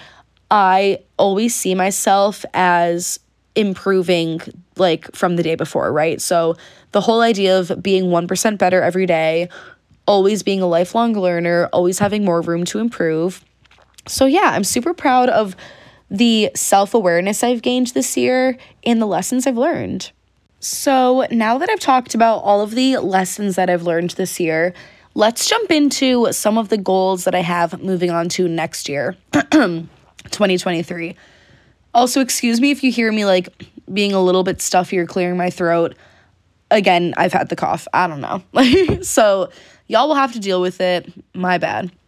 [0.56, 3.20] I always see myself as
[3.56, 4.40] improving
[4.78, 6.22] like from the day before, right?
[6.22, 6.56] So
[6.94, 9.50] the whole idea of being 1% better every day,
[10.08, 13.44] always being a lifelong learner, always having more room to improve.
[14.08, 15.58] So yeah, I'm super proud of
[16.10, 20.12] the self-awareness I've gained this year and the lessons I've learned.
[20.62, 24.74] So, now that I've talked about all of the lessons that I've learned this year,
[25.14, 29.16] let's jump into some of the goals that I have moving on to next year,
[30.32, 31.16] 2023.
[31.94, 33.50] Also, excuse me if you hear me like
[33.92, 35.96] being a little bit stuffy or clearing my throat.
[36.72, 37.88] Again, I've had the cough.
[37.94, 39.02] I don't know.
[39.02, 39.50] so,
[39.88, 41.12] y'all will have to deal with it.
[41.34, 41.92] My bad.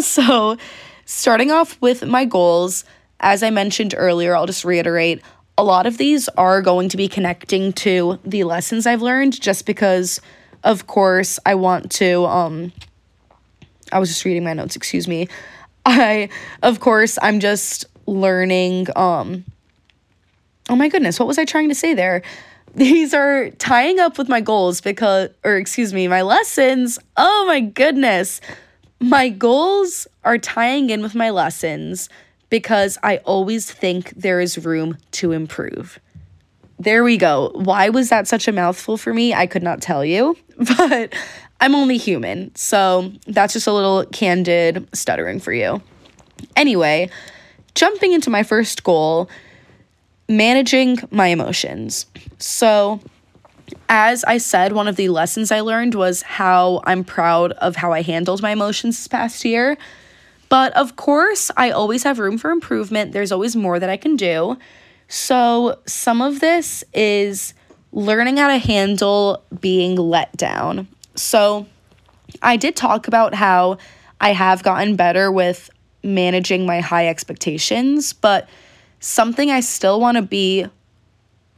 [0.00, 0.56] So,
[1.04, 2.84] starting off with my goals,
[3.20, 5.22] as I mentioned earlier, I'll just reiterate
[5.58, 9.64] a lot of these are going to be connecting to the lessons I've learned just
[9.64, 10.20] because
[10.64, 12.72] of course I want to um
[13.92, 15.28] I was just reading my notes, excuse me.
[15.86, 16.28] I
[16.62, 19.44] of course I'm just learning um
[20.68, 22.22] Oh my goodness, what was I trying to say there?
[22.74, 26.98] These are tying up with my goals because or excuse me, my lessons.
[27.16, 28.40] Oh my goodness.
[29.00, 32.08] My goals are tying in with my lessons
[32.50, 35.98] because I always think there is room to improve.
[36.78, 37.50] There we go.
[37.54, 39.32] Why was that such a mouthful for me?
[39.32, 40.36] I could not tell you,
[40.76, 41.14] but
[41.60, 42.54] I'm only human.
[42.54, 45.82] So that's just a little candid stuttering for you.
[46.54, 47.10] Anyway,
[47.74, 49.30] jumping into my first goal
[50.28, 52.06] managing my emotions.
[52.38, 53.00] So,
[53.88, 57.92] as I said, one of the lessons I learned was how I'm proud of how
[57.92, 59.76] I handled my emotions this past year.
[60.48, 63.12] But of course, I always have room for improvement.
[63.12, 64.56] There's always more that I can do.
[65.08, 67.54] So, some of this is
[67.92, 70.88] learning how to handle being let down.
[71.16, 71.66] So,
[72.42, 73.78] I did talk about how
[74.20, 75.70] I have gotten better with
[76.02, 78.48] managing my high expectations, but
[79.00, 80.66] something I still want to be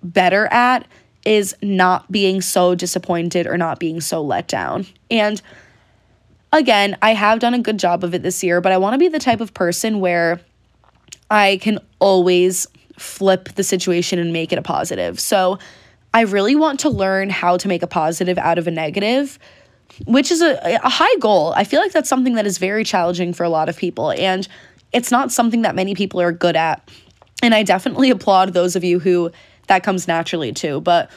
[0.02, 0.86] better at
[1.24, 4.86] is not being so disappointed or not being so let down.
[5.10, 5.40] And
[6.52, 8.98] again, I have done a good job of it this year, but I want to
[8.98, 10.40] be the type of person where
[11.30, 12.66] I can always
[12.98, 15.20] flip the situation and make it a positive.
[15.20, 15.58] So
[16.14, 19.38] I really want to learn how to make a positive out of a negative,
[20.06, 21.52] which is a, a high goal.
[21.56, 24.12] I feel like that's something that is very challenging for a lot of people.
[24.12, 24.48] And
[24.92, 26.88] it's not something that many people are good at.
[27.42, 29.30] And I definitely applaud those of you who
[29.66, 30.80] that comes naturally to.
[30.80, 31.10] But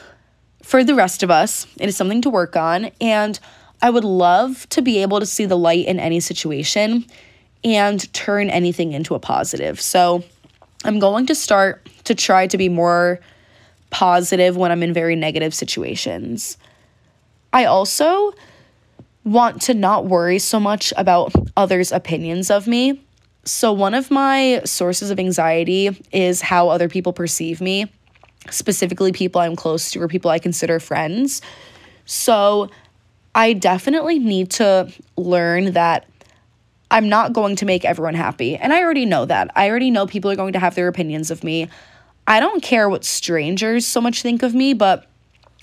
[0.62, 2.90] for the rest of us, it is something to work on.
[3.00, 3.38] And
[3.80, 7.04] I would love to be able to see the light in any situation
[7.64, 9.80] and turn anything into a positive.
[9.80, 10.22] So
[10.84, 13.20] I'm going to start to try to be more
[13.92, 16.58] positive when I'm in very negative situations.
[17.52, 18.32] I also
[19.24, 23.00] want to not worry so much about others' opinions of me.
[23.44, 27.92] So, one of my sources of anxiety is how other people perceive me,
[28.50, 31.42] specifically people I'm close to or people I consider friends.
[32.04, 32.70] So,
[33.34, 36.06] I definitely need to learn that
[36.90, 38.56] I'm not going to make everyone happy.
[38.56, 39.50] And I already know that.
[39.56, 41.68] I already know people are going to have their opinions of me.
[42.26, 45.06] I don't care what strangers so much think of me, but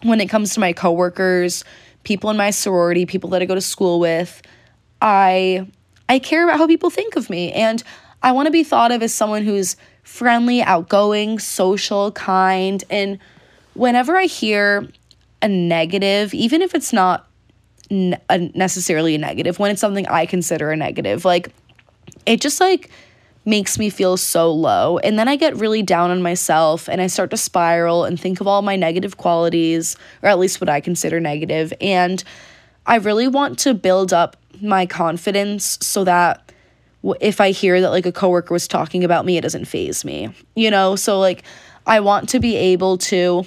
[0.03, 1.64] when it comes to my coworkers,
[2.03, 4.41] people in my sorority, people that I go to school with,
[5.01, 5.68] I
[6.07, 7.84] I care about how people think of me and
[8.22, 13.20] I want to be thought of as someone who's friendly, outgoing, social, kind, and
[13.76, 14.88] whenever I hear
[15.41, 17.28] a negative, even if it's not
[17.89, 21.26] necessarily a negative when it's something I consider a negative.
[21.26, 21.49] Like
[22.26, 22.89] it just like
[23.50, 27.08] makes me feel so low and then I get really down on myself and I
[27.08, 30.80] start to spiral and think of all my negative qualities or at least what I
[30.82, 31.74] consider negative.
[31.82, 32.24] and
[32.86, 36.52] I really want to build up my confidence so that
[37.22, 40.34] if I hear that like a coworker was talking about me it doesn't faze me.
[40.56, 41.43] You know, so like
[41.86, 43.45] I want to be able to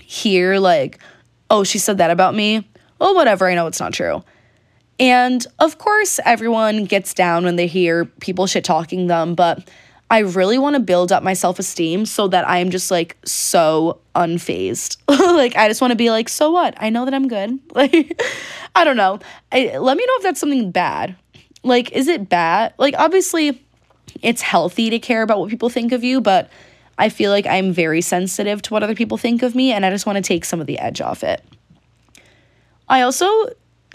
[0.00, 0.98] hear like
[1.50, 2.64] oh she said that about me
[3.04, 4.22] Oh, whatever, I know it's not true.
[5.02, 9.68] And of course, everyone gets down when they hear people shit talking them, but
[10.08, 13.98] I really want to build up my self esteem so that I'm just like so
[14.14, 14.98] unfazed.
[15.08, 16.74] like, I just want to be like, so what?
[16.76, 17.58] I know that I'm good.
[17.74, 18.22] Like,
[18.76, 19.18] I don't know.
[19.50, 21.16] I, let me know if that's something bad.
[21.64, 22.72] Like, is it bad?
[22.78, 23.60] Like, obviously,
[24.22, 26.48] it's healthy to care about what people think of you, but
[26.96, 29.90] I feel like I'm very sensitive to what other people think of me, and I
[29.90, 31.42] just want to take some of the edge off it.
[32.88, 33.26] I also,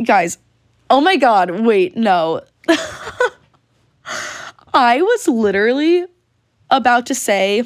[0.03, 0.37] guys,
[0.89, 2.41] oh my God, wait, no.
[4.73, 6.05] I was literally
[6.69, 7.63] about to say,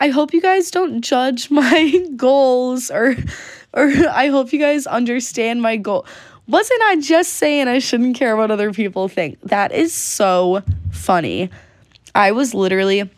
[0.00, 3.16] I hope you guys don't judge my goals or
[3.74, 6.06] or I hope you guys understand my goal.
[6.46, 9.38] Wasn't I just saying I shouldn't care what other people think?
[9.42, 11.50] That is so funny.
[12.14, 13.10] I was literally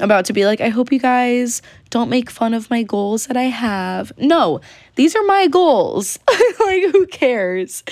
[0.00, 3.36] about to be like, I hope you guys don't make fun of my goals that
[3.36, 4.12] I have.
[4.16, 4.62] No,
[4.94, 6.18] these are my goals.
[6.28, 7.84] like, who cares?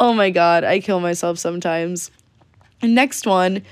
[0.00, 2.12] Oh my God, I kill myself sometimes.
[2.82, 3.62] Next one,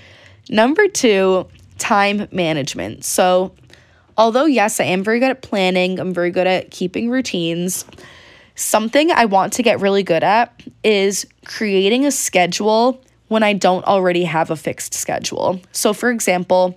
[0.51, 1.47] number two,
[1.79, 3.05] time management.
[3.05, 3.55] So,
[4.19, 7.85] although, yes, I am very good at planning, I'm very good at keeping routines.
[8.57, 13.85] Something I want to get really good at is creating a schedule when I don't
[13.85, 15.61] already have a fixed schedule.
[15.71, 16.75] So, for example,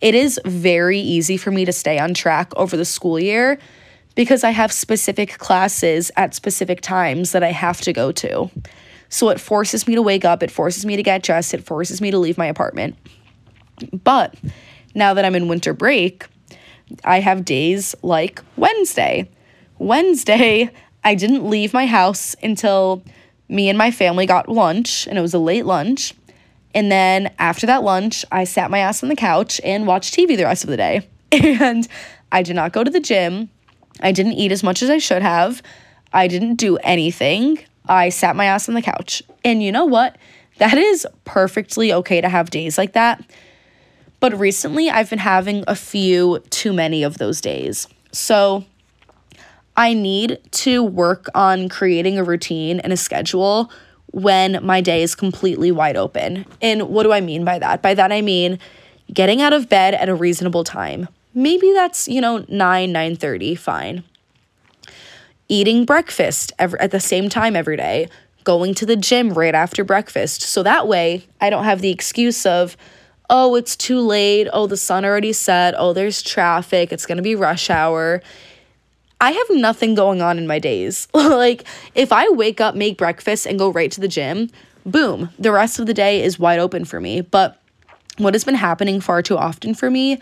[0.00, 3.58] it is very easy for me to stay on track over the school year
[4.16, 8.50] because I have specific classes at specific times that I have to go to.
[9.08, 12.00] So it forces me to wake up, it forces me to get dressed, it forces
[12.00, 12.96] me to leave my apartment.
[13.92, 14.34] But
[14.94, 16.26] now that I'm in winter break,
[17.04, 19.30] I have days like Wednesday.
[19.78, 20.70] Wednesday,
[21.04, 23.04] I didn't leave my house until
[23.48, 26.14] me and my family got lunch, and it was a late lunch.
[26.74, 30.36] And then after that lunch, I sat my ass on the couch and watched TV
[30.36, 31.08] the rest of the day.
[31.32, 31.86] And
[32.32, 33.50] I did not go to the gym.
[34.00, 35.62] I didn't eat as much as I should have.
[36.12, 37.58] I didn't do anything.
[37.86, 39.22] I sat my ass on the couch.
[39.44, 40.16] And you know what?
[40.58, 43.22] That is perfectly okay to have days like that.
[44.20, 47.86] But recently, I've been having a few too many of those days.
[48.12, 48.64] So
[49.76, 53.70] I need to work on creating a routine and a schedule
[54.12, 56.46] when my day is completely wide open.
[56.62, 57.82] And what do I mean by that?
[57.82, 58.58] By that I mean
[59.12, 61.08] getting out of bed at a reasonable time.
[61.36, 64.04] Maybe that's, you know, 9 9:30, fine.
[65.50, 68.08] Eating breakfast every, at the same time every day,
[68.42, 70.40] going to the gym right after breakfast.
[70.40, 72.76] So that way, I don't have the excuse of
[73.28, 74.48] oh, it's too late.
[74.52, 75.74] Oh, the sun already set.
[75.76, 76.90] Oh, there's traffic.
[76.92, 78.22] It's going to be rush hour.
[79.20, 81.08] I have nothing going on in my days.
[81.14, 81.64] like,
[81.94, 84.48] if I wake up, make breakfast, and go right to the gym,
[84.86, 87.20] boom, the rest of the day is wide open for me.
[87.20, 87.60] But
[88.18, 90.20] what has been happening far too often for me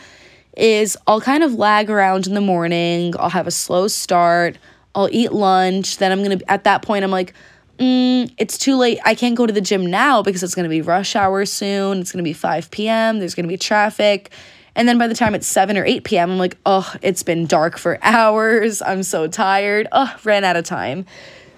[0.57, 4.59] is I'll kind of lag around in the morning, I'll have a slow start,
[4.95, 7.35] I'll eat lunch, then I'm gonna, at that point, I'm like,
[7.79, 8.99] mm, it's too late.
[9.05, 12.01] I can't go to the gym now because it's gonna be rush hour soon.
[12.01, 14.31] It's gonna be 5 p.m., there's gonna be traffic.
[14.77, 17.47] And then by the time it's 7 or 8 p.m., I'm like, oh, it's been
[17.47, 18.83] dark for hours.
[18.83, 19.89] I'm so tired.
[19.93, 21.07] Oh, ran out of time.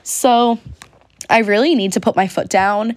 [0.02, 0.58] So
[1.28, 2.96] I really need to put my foot down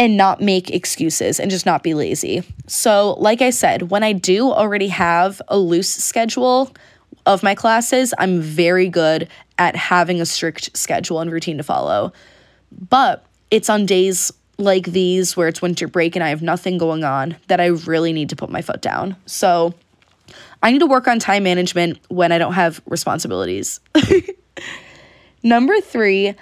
[0.00, 2.42] and not make excuses and just not be lazy.
[2.66, 6.72] So, like I said, when I do already have a loose schedule
[7.26, 9.28] of my classes, I'm very good
[9.58, 12.14] at having a strict schedule and routine to follow.
[12.88, 17.04] But it's on days like these where it's winter break and I have nothing going
[17.04, 19.16] on that I really need to put my foot down.
[19.26, 19.74] So
[20.62, 23.80] I need to work on time management when I don't have responsibilities.
[25.42, 26.34] Number three,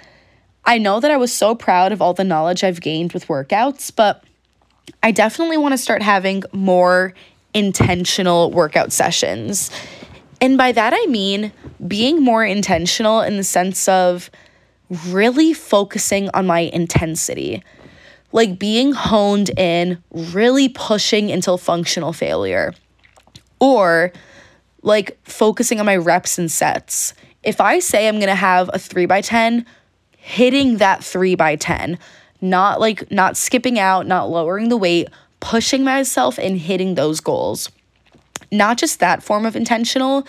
[0.65, 3.91] I know that I was so proud of all the knowledge I've gained with workouts,
[3.95, 4.23] but
[5.01, 7.13] I definitely want to start having more
[7.53, 9.71] intentional workout sessions.
[10.41, 11.51] And by that, I mean
[11.87, 14.29] being more intentional in the sense of
[15.07, 17.63] really focusing on my intensity
[18.31, 22.73] like being honed in, really pushing until functional failure,
[23.59, 24.11] or
[24.81, 27.13] like focusing on my reps and sets.
[27.43, 29.65] If I say I'm gonna have a three by 10,
[30.19, 31.97] hitting that three by 10,
[32.41, 35.09] not like not skipping out, not lowering the weight,
[35.39, 37.71] pushing myself and hitting those goals.
[38.51, 40.25] Not just that form of intentional,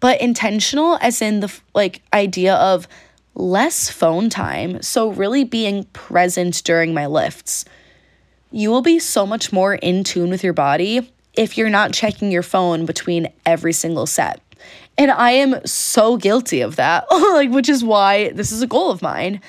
[0.00, 2.86] but intentional as in the like idea of
[3.34, 7.64] less phone time, so really being present during my lifts.
[8.50, 12.30] You will be so much more in tune with your body if you're not checking
[12.30, 14.40] your phone between every single set.
[14.96, 18.90] And I am so guilty of that, like which is why this is a goal
[18.90, 19.40] of mine.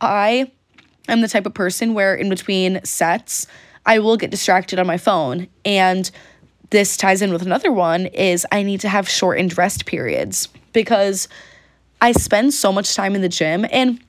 [0.00, 0.50] I
[1.08, 3.46] am the type of person where in between sets,
[3.84, 6.10] I will get distracted on my phone and
[6.70, 11.28] this ties in with another one is I need to have shortened rest periods because
[12.00, 14.00] I spend so much time in the gym and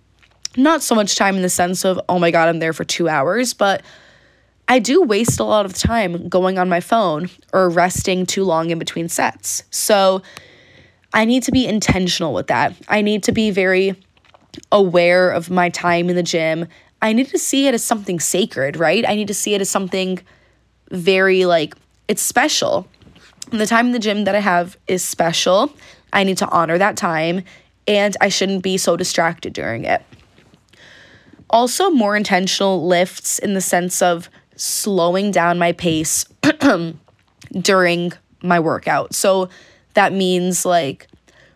[0.56, 3.08] not so much time in the sense of, oh my God, I'm there for two
[3.08, 3.84] hours, but
[4.68, 8.72] I do waste a lot of time going on my phone or resting too long
[8.72, 9.64] in between sets.
[9.70, 10.24] So
[11.14, 12.76] I need to be intentional with that.
[12.88, 13.96] I need to be very
[14.72, 16.68] aware of my time in the gym.
[17.02, 19.08] I need to see it as something sacred, right?
[19.08, 20.20] I need to see it as something
[20.92, 21.76] very like
[22.08, 22.88] it's special.
[23.52, 25.72] And the time in the gym that I have is special.
[26.12, 27.44] I need to honor that time
[27.88, 30.04] and I shouldn't be so distracted during it.
[31.50, 36.26] Also, more intentional lifts in the sense of slowing down my pace
[37.62, 38.12] during
[38.44, 39.16] my workout.
[39.16, 39.50] So
[39.98, 41.08] that means like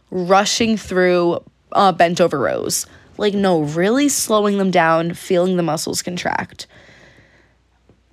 [0.09, 2.87] rushing through uh, bent over rows,
[3.19, 6.65] Like, no, really slowing them down, feeling the muscles contract.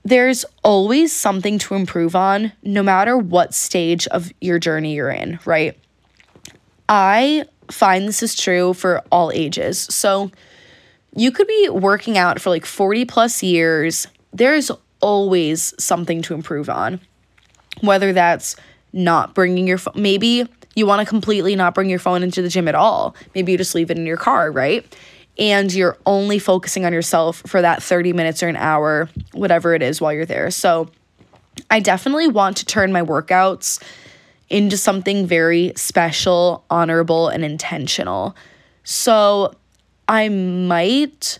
[0.04, 5.38] There's always something to improve on, no matter what stage of your journey you're in,
[5.46, 5.78] right?
[6.90, 9.78] I find this is true for all ages.
[9.78, 10.30] So,
[11.16, 14.06] you could be working out for like 40 plus years.
[14.34, 14.70] There's
[15.00, 17.00] always something to improve on.
[17.80, 18.56] Whether that's
[18.98, 22.48] not bringing your phone, maybe you want to completely not bring your phone into the
[22.48, 23.14] gym at all.
[23.34, 24.84] Maybe you just leave it in your car, right?
[25.38, 29.82] And you're only focusing on yourself for that 30 minutes or an hour, whatever it
[29.82, 30.50] is, while you're there.
[30.50, 30.90] So,
[31.70, 33.82] I definitely want to turn my workouts
[34.48, 38.36] into something very special, honorable, and intentional.
[38.84, 39.54] So,
[40.08, 41.38] I might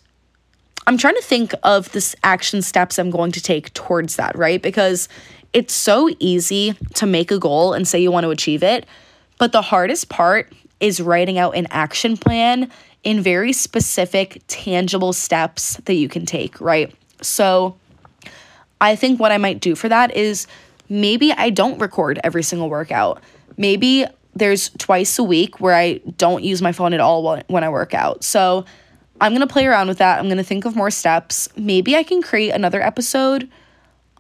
[0.89, 4.63] I'm trying to think of the action steps I'm going to take towards that, right?
[4.63, 5.07] Because
[5.59, 8.87] it's so easy to make a goal and say you want to achieve it,
[9.39, 12.71] but the hardest part is writing out an action plan
[13.03, 16.95] in very specific, tangible steps that you can take, right?
[17.21, 17.77] So
[18.81, 20.47] I think what I might do for that is
[20.89, 23.21] maybe I don't record every single workout.
[23.57, 24.07] Maybe
[24.37, 27.95] there's twice a week where I don't use my phone at all when I work
[27.95, 28.23] out.
[28.23, 28.65] So
[29.21, 30.21] I'm going to play around with that.
[30.21, 31.49] I'm going to think of more steps.
[31.57, 33.51] Maybe I can create another episode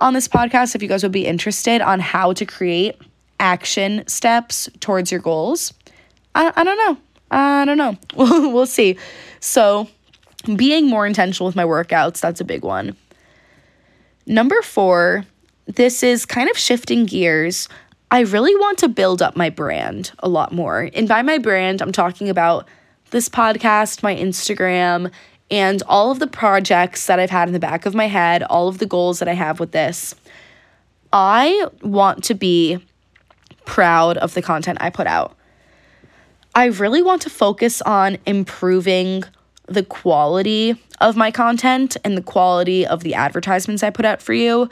[0.00, 2.96] on this podcast if you guys would be interested on how to create
[3.40, 5.72] action steps towards your goals.
[6.34, 6.98] I, I don't know.
[7.30, 7.96] I don't know.
[8.16, 8.96] we'll see.
[9.40, 9.88] So,
[10.56, 12.96] being more intentional with my workouts, that's a big one.
[14.26, 15.24] Number four,
[15.66, 17.68] this is kind of shifting gears.
[18.10, 20.88] I really want to build up my brand a lot more.
[20.94, 22.66] And by my brand, I'm talking about
[23.10, 25.10] this podcast, my Instagram,
[25.50, 28.68] and all of the projects that I've had in the back of my head, all
[28.68, 30.14] of the goals that I have with this.
[31.12, 32.78] I want to be
[33.64, 35.36] proud of the content I put out.
[36.54, 39.24] I really want to focus on improving
[39.66, 44.32] the quality of my content and the quality of the advertisements I put out for
[44.32, 44.68] you.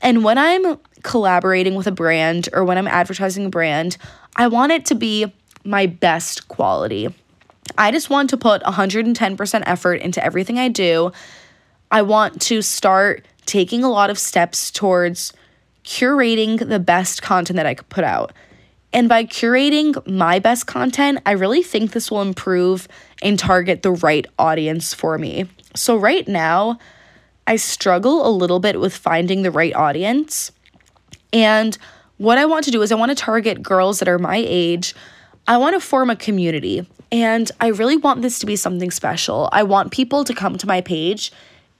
[0.00, 3.96] And when I'm collaborating with a brand or when I'm advertising a brand,
[4.36, 5.32] I want it to be
[5.64, 7.14] my best quality.
[7.78, 11.12] I just want to put 110% effort into everything I do.
[11.90, 15.32] I want to start taking a lot of steps towards
[15.84, 18.32] curating the best content that I could put out.
[18.92, 22.88] And by curating my best content, I really think this will improve
[23.22, 25.46] and target the right audience for me.
[25.76, 26.78] So, right now,
[27.46, 30.50] I struggle a little bit with finding the right audience.
[31.32, 31.78] And
[32.16, 34.94] what I want to do is, I want to target girls that are my age.
[35.46, 36.86] I want to form a community.
[37.12, 39.48] And I really want this to be something special.
[39.52, 41.32] I want people to come to my page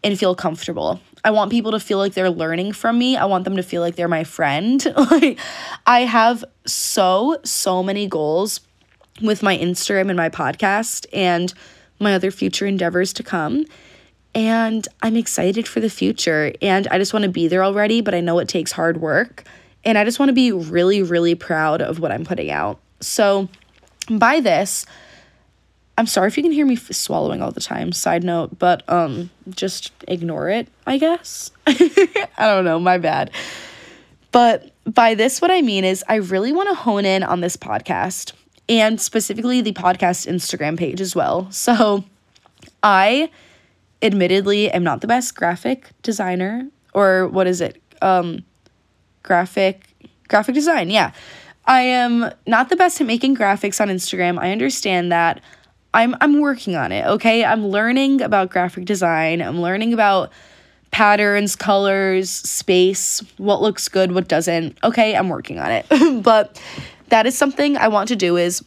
[0.03, 1.01] and feel comfortable.
[1.25, 3.17] I want people to feel like they're learning from me.
[3.17, 4.85] I want them to feel like they're my friend.
[5.11, 5.39] like
[5.87, 8.61] I have so so many goals
[9.21, 11.53] with my Instagram and my podcast and
[11.99, 13.67] my other future endeavors to come.
[14.35, 18.15] And I'm excited for the future and I just want to be there already, but
[18.15, 19.45] I know it takes hard work
[19.85, 22.81] and I just want to be really really proud of what I'm putting out.
[23.01, 23.49] So
[24.09, 24.87] by this,
[26.01, 27.93] I'm sorry if you can hear me f- swallowing all the time.
[27.93, 30.67] Side note, but um, just ignore it.
[30.87, 31.51] I guess.
[31.67, 32.81] I don't know.
[32.81, 33.31] My bad.
[34.33, 37.55] But by this, what I mean is, I really want to hone in on this
[37.55, 38.33] podcast
[38.67, 41.53] and specifically the podcast Instagram page as well.
[41.53, 42.05] So,
[42.83, 43.29] I
[44.01, 47.79] admittedly am not the best graphic designer or what is it?
[48.01, 48.43] Um,
[49.23, 49.87] graphic
[50.29, 50.89] graphic design.
[50.89, 51.13] Yeah.
[51.67, 54.39] I am not the best at making graphics on Instagram.
[54.39, 55.43] I understand that.
[55.93, 57.45] I'm I'm working on it, okay?
[57.45, 59.43] I'm learning about graphic design.
[59.43, 60.31] I'm learning about
[60.91, 64.79] patterns, colors, space, what looks good, what doesn't.
[64.83, 66.23] Okay, I'm working on it.
[66.23, 66.61] but
[67.09, 68.63] that is something I want to do is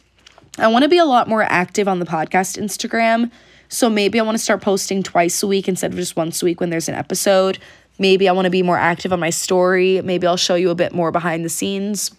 [0.58, 3.30] I want to be a lot more active on the podcast Instagram.
[3.68, 6.44] So maybe I want to start posting twice a week instead of just once a
[6.44, 7.58] week when there's an episode.
[7.98, 10.00] Maybe I want to be more active on my story.
[10.02, 12.10] Maybe I'll show you a bit more behind the scenes.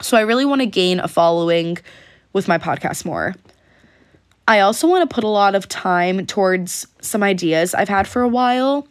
[0.00, 1.78] So I really want to gain a following
[2.32, 3.34] with my podcast more.
[4.48, 8.22] I also want to put a lot of time towards some ideas I've had for
[8.22, 8.86] a while.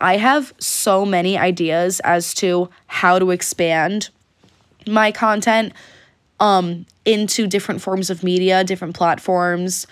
[0.00, 4.10] I have so many ideas as to how to expand
[4.86, 5.72] my content
[6.38, 9.86] um, into different forms of media, different platforms,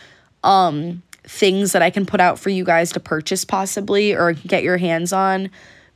[0.44, 4.62] um, things that I can put out for you guys to purchase possibly or get
[4.62, 5.50] your hands on.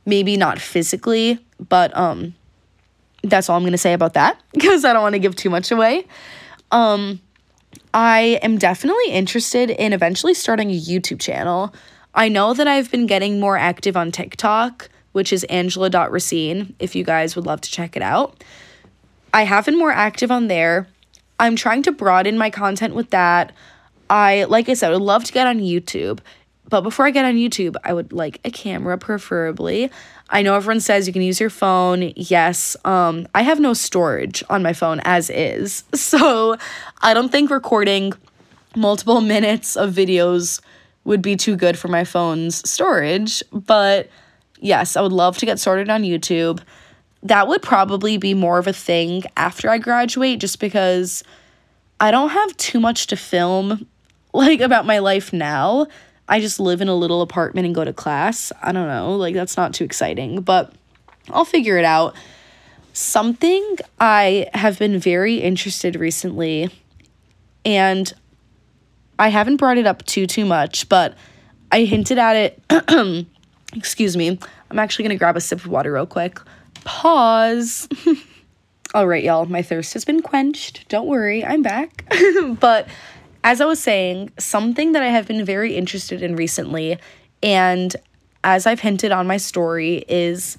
[0.05, 2.35] Maybe not physically, but um,
[3.23, 5.49] that's all I'm going to say about that because I don't want to give too
[5.49, 6.05] much away.
[6.71, 7.19] Um,
[7.93, 11.73] I am definitely interested in eventually starting a YouTube channel.
[12.15, 17.03] I know that I've been getting more active on TikTok, which is angela.racine, if you
[17.03, 18.43] guys would love to check it out.
[19.33, 20.87] I have been more active on there.
[21.39, 23.51] I'm trying to broaden my content with that.
[24.09, 26.19] I, like I said, would love to get on YouTube.
[26.69, 29.91] But before I get on YouTube, I would like a camera preferably.
[30.33, 32.11] I know everyone says you can use your phone.
[32.15, 32.75] Yes.
[32.83, 35.83] Um I have no storage on my phone as is.
[35.95, 36.57] So,
[37.01, 38.13] I don't think recording
[38.75, 40.59] multiple minutes of videos
[41.05, 44.09] would be too good for my phone's storage, but
[44.59, 46.61] yes, I would love to get started on YouTube.
[47.23, 51.23] That would probably be more of a thing after I graduate just because
[51.99, 53.87] I don't have too much to film
[54.33, 55.87] like about my life now.
[56.27, 58.51] I just live in a little apartment and go to class.
[58.61, 60.73] I don't know, like that's not too exciting, but
[61.29, 62.15] I'll figure it out.
[62.93, 66.69] Something I have been very interested recently
[67.65, 68.11] and
[69.17, 71.15] I haven't brought it up too too much, but
[71.71, 73.27] I hinted at it.
[73.75, 74.39] Excuse me.
[74.69, 76.39] I'm actually going to grab a sip of water real quick.
[76.83, 77.87] Pause.
[78.93, 80.87] All right, y'all, my thirst has been quenched.
[80.89, 82.05] Don't worry, I'm back.
[82.59, 82.87] but
[83.43, 86.97] as I was saying, something that I have been very interested in recently,
[87.41, 87.95] and
[88.43, 90.57] as I've hinted on my story, is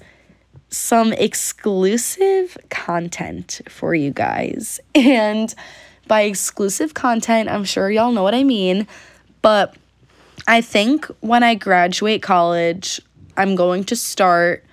[0.69, 4.79] some exclusive content for you guys.
[4.95, 5.53] And
[6.07, 8.85] by exclusive content, I'm sure y'all know what I mean,
[9.41, 9.75] but
[10.47, 13.01] I think when I graduate college,
[13.35, 14.63] I'm going to start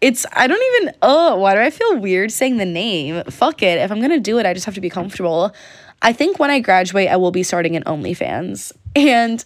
[0.00, 3.24] it's I don't even oh, why do I feel weird saying the name?
[3.24, 3.78] Fuck it.
[3.78, 5.54] If I'm to do it, I just have to be comfortable.
[6.04, 8.72] I think when I graduate, I will be starting an OnlyFans.
[8.94, 9.42] And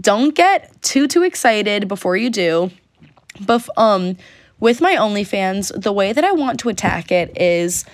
[0.00, 2.70] don't get too too excited before you do.
[3.40, 4.16] But um
[4.60, 7.84] with my OnlyFans, the way that I want to attack it is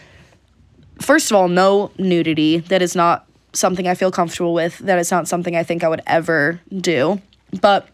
[1.00, 2.58] first of all, no nudity.
[2.58, 4.78] That is not something I feel comfortable with.
[4.78, 7.22] That is not something I think I would ever do.
[7.60, 7.88] But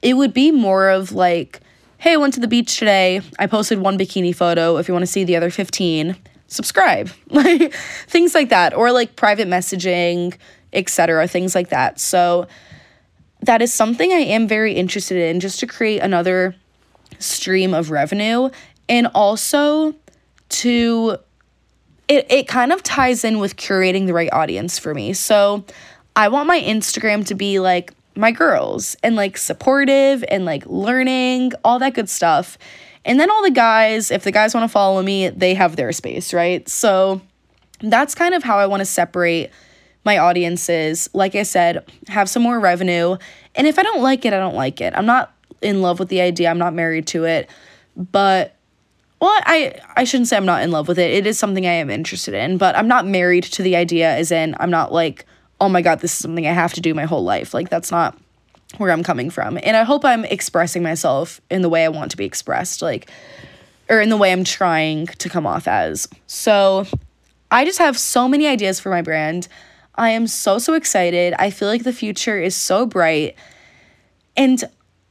[0.00, 1.60] it would be more of like,
[1.98, 3.20] hey, I went to the beach today.
[3.38, 4.76] I posted one bikini photo.
[4.76, 6.16] If you want to see the other 15,
[6.54, 7.10] subscribe.
[7.30, 7.74] Like
[8.06, 8.74] things like that.
[8.74, 10.36] Or like private messaging,
[10.72, 11.26] etc.
[11.26, 11.98] Things like that.
[11.98, 12.46] So
[13.42, 16.54] that is something I am very interested in just to create another
[17.18, 18.50] stream of revenue
[18.88, 19.94] and also
[20.48, 21.16] to
[22.08, 25.12] it, it kind of ties in with curating the right audience for me.
[25.12, 25.64] So
[26.14, 31.52] I want my Instagram to be like my girls and like supportive and like learning,
[31.64, 32.58] all that good stuff.
[33.04, 35.92] And then all the guys, if the guys want to follow me, they have their
[35.92, 36.66] space, right?
[36.68, 37.20] So
[37.80, 39.50] that's kind of how I want to separate
[40.04, 41.08] my audiences.
[41.12, 43.16] Like I said, have some more revenue.
[43.54, 44.94] And if I don't like it, I don't like it.
[44.96, 47.48] I'm not in love with the idea, I'm not married to it.
[47.96, 48.56] But
[49.20, 51.10] well, I I shouldn't say I'm not in love with it.
[51.12, 54.30] It is something I am interested in, but I'm not married to the idea as
[54.30, 55.24] in I'm not like,
[55.60, 57.90] "Oh my god, this is something I have to do my whole life." Like that's
[57.90, 58.18] not
[58.78, 59.58] where I'm coming from.
[59.62, 63.10] And I hope I'm expressing myself in the way I want to be expressed, like
[63.88, 66.08] or in the way I'm trying to come off as.
[66.26, 66.86] So,
[67.50, 69.46] I just have so many ideas for my brand.
[69.94, 71.34] I am so so excited.
[71.38, 73.36] I feel like the future is so bright.
[74.36, 74.64] And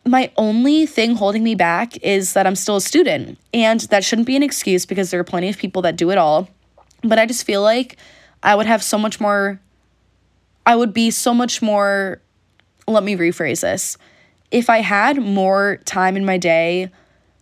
[0.05, 3.37] my only thing holding me back is that I'm still a student.
[3.53, 6.17] And that shouldn't be an excuse because there are plenty of people that do it
[6.17, 6.49] all.
[7.01, 7.97] But I just feel like
[8.41, 9.61] I would have so much more,
[10.65, 12.19] I would be so much more,
[12.87, 13.97] let me rephrase this.
[14.51, 16.91] If I had more time in my day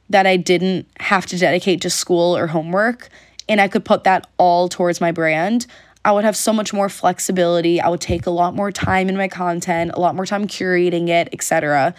[0.09, 3.09] that I didn't have to dedicate to school or homework,
[3.49, 5.67] and I could put that all towards my brand,
[6.03, 7.79] I would have so much more flexibility.
[7.79, 11.09] I would take a lot more time in my content, a lot more time curating
[11.09, 11.93] it, etc.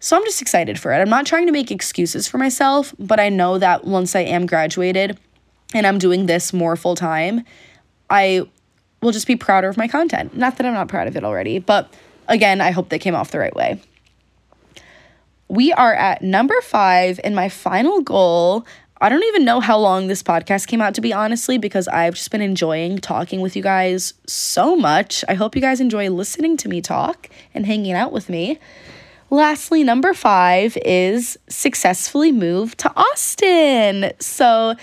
[0.00, 0.98] So I'm just excited for it.
[0.98, 4.46] I'm not trying to make excuses for myself, but I know that once I am
[4.46, 5.18] graduated
[5.74, 7.44] and I'm doing this more full time,
[8.08, 8.48] I
[9.02, 10.36] will just be prouder of my content.
[10.36, 11.92] Not that I'm not proud of it already, but
[12.28, 13.80] again, I hope that came off the right way.
[15.48, 18.66] We are at number five, and my final goal.
[19.00, 22.14] I don't even know how long this podcast came out to be, honestly, because I've
[22.14, 25.22] just been enjoying talking with you guys so much.
[25.28, 28.58] I hope you guys enjoy listening to me talk and hanging out with me.
[29.28, 34.12] Lastly, number five is successfully move to Austin.
[34.18, 34.76] So,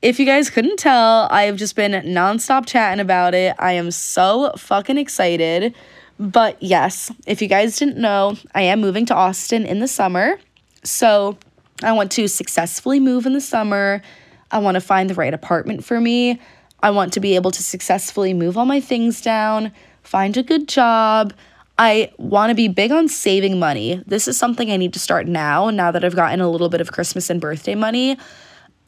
[0.00, 3.54] if you guys couldn't tell, I've just been nonstop chatting about it.
[3.58, 5.74] I am so fucking excited.
[6.20, 10.38] But yes, if you guys didn't know, I am moving to Austin in the summer.
[10.84, 11.36] So,
[11.82, 14.02] I want to successfully move in the summer.
[14.50, 16.38] I want to find the right apartment for me.
[16.82, 20.68] I want to be able to successfully move all my things down, find a good
[20.68, 21.32] job
[21.80, 24.04] I want to be big on saving money.
[24.06, 26.82] This is something I need to start now, now that I've gotten a little bit
[26.82, 28.18] of Christmas and birthday money.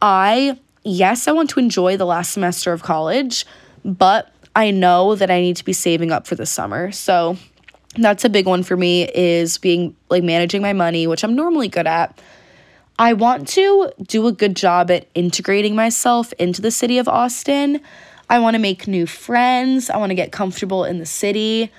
[0.03, 3.47] I, yes, I want to enjoy the last semester of college,
[3.83, 6.93] but I know that I need to be saving up for the summer.
[6.93, 7.37] So
[7.97, 11.69] that's a big one for me is being like managing my money, which I'm normally
[11.69, 12.19] good at.
[12.99, 17.81] I want to do a good job at integrating myself into the city of Austin.
[18.29, 19.91] I want to make new friends.
[19.91, 21.71] I want to get comfortable in the city.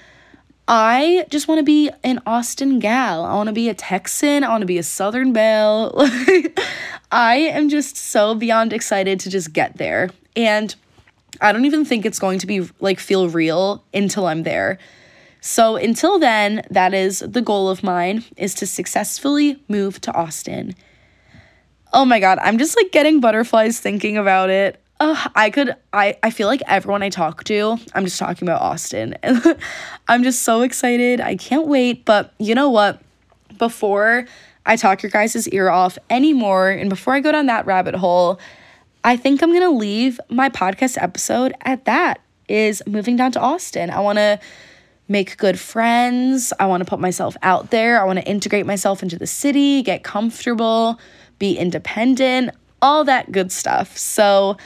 [0.67, 3.26] I just want to be an Austin gal.
[3.26, 4.43] I want to be a Texan.
[4.43, 5.93] I want to be a Southern belle.
[7.11, 10.09] I am just so beyond excited to just get there.
[10.36, 10.74] And
[11.41, 14.77] I don't even think it's going to be like feel real until I'm there.
[15.41, 20.73] So until then, that is the goal of mine is to successfully move to Austin.
[21.91, 24.79] Oh my god, I'm just like getting butterflies thinking about it.
[24.99, 28.61] Uh, I could I I feel like everyone I talk to, I'm just talking about
[28.61, 29.15] Austin.
[29.21, 29.57] And
[30.07, 31.19] I'm just so excited.
[31.19, 33.01] I can't wait, but you know what?
[33.57, 34.25] Before
[34.65, 38.39] I talk your guys' ear off anymore and before I go down that rabbit hole,
[39.04, 42.20] I think I'm going to leave my podcast episode at that.
[42.49, 43.89] Is moving down to Austin.
[43.89, 44.38] I want to
[45.08, 46.51] make good friends.
[46.60, 48.01] I want to put myself out there.
[48.01, 50.99] I want to integrate myself into the city, get comfortable,
[51.39, 52.51] be independent,
[52.82, 53.97] all that good stuff.
[53.97, 54.58] So,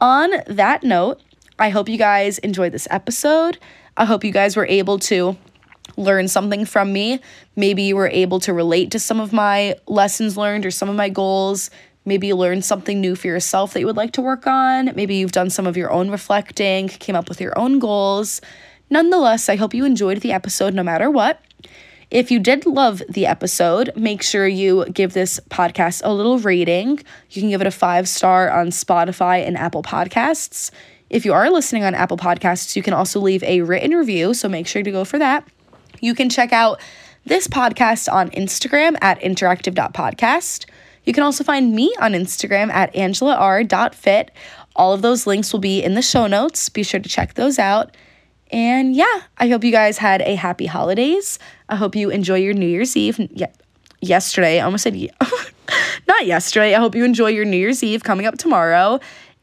[0.00, 1.20] on that note,
[1.58, 3.58] I hope you guys enjoyed this episode.
[3.96, 5.36] I hope you guys were able to
[5.96, 7.20] learn something from me.
[7.54, 10.96] Maybe you were able to relate to some of my lessons learned or some of
[10.96, 11.70] my goals.
[12.06, 14.92] Maybe you learned something new for yourself that you would like to work on.
[14.94, 18.40] Maybe you've done some of your own reflecting, came up with your own goals.
[18.88, 21.42] Nonetheless, I hope you enjoyed the episode no matter what.
[22.08, 27.00] If you did love the episode, make sure you give this podcast a little rating.
[27.30, 30.70] You can give it a five star on Spotify and Apple Podcasts.
[31.10, 34.48] If you are listening on Apple Podcasts, you can also leave a written review, so
[34.48, 35.46] make sure to go for that.
[36.00, 36.80] You can check out
[37.24, 40.66] this podcast on Instagram at interactive.podcast.
[41.06, 44.30] You can also find me on Instagram at angelar.fit.
[44.74, 46.68] All of those links will be in the show notes.
[46.68, 47.96] Be sure to check those out.
[48.50, 51.38] And yeah, I hope you guys had a happy holidays.
[51.68, 53.18] I hope you enjoy your New Year's Eve.
[53.32, 53.50] Yeah,
[54.00, 54.94] yesterday, I almost said
[56.08, 56.74] not yesterday.
[56.74, 59.00] I hope you enjoy your New Year's Eve coming up tomorrow.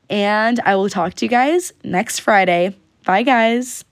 [0.10, 2.76] And I will talk to you guys next Friday.
[3.06, 3.84] Bye, guys.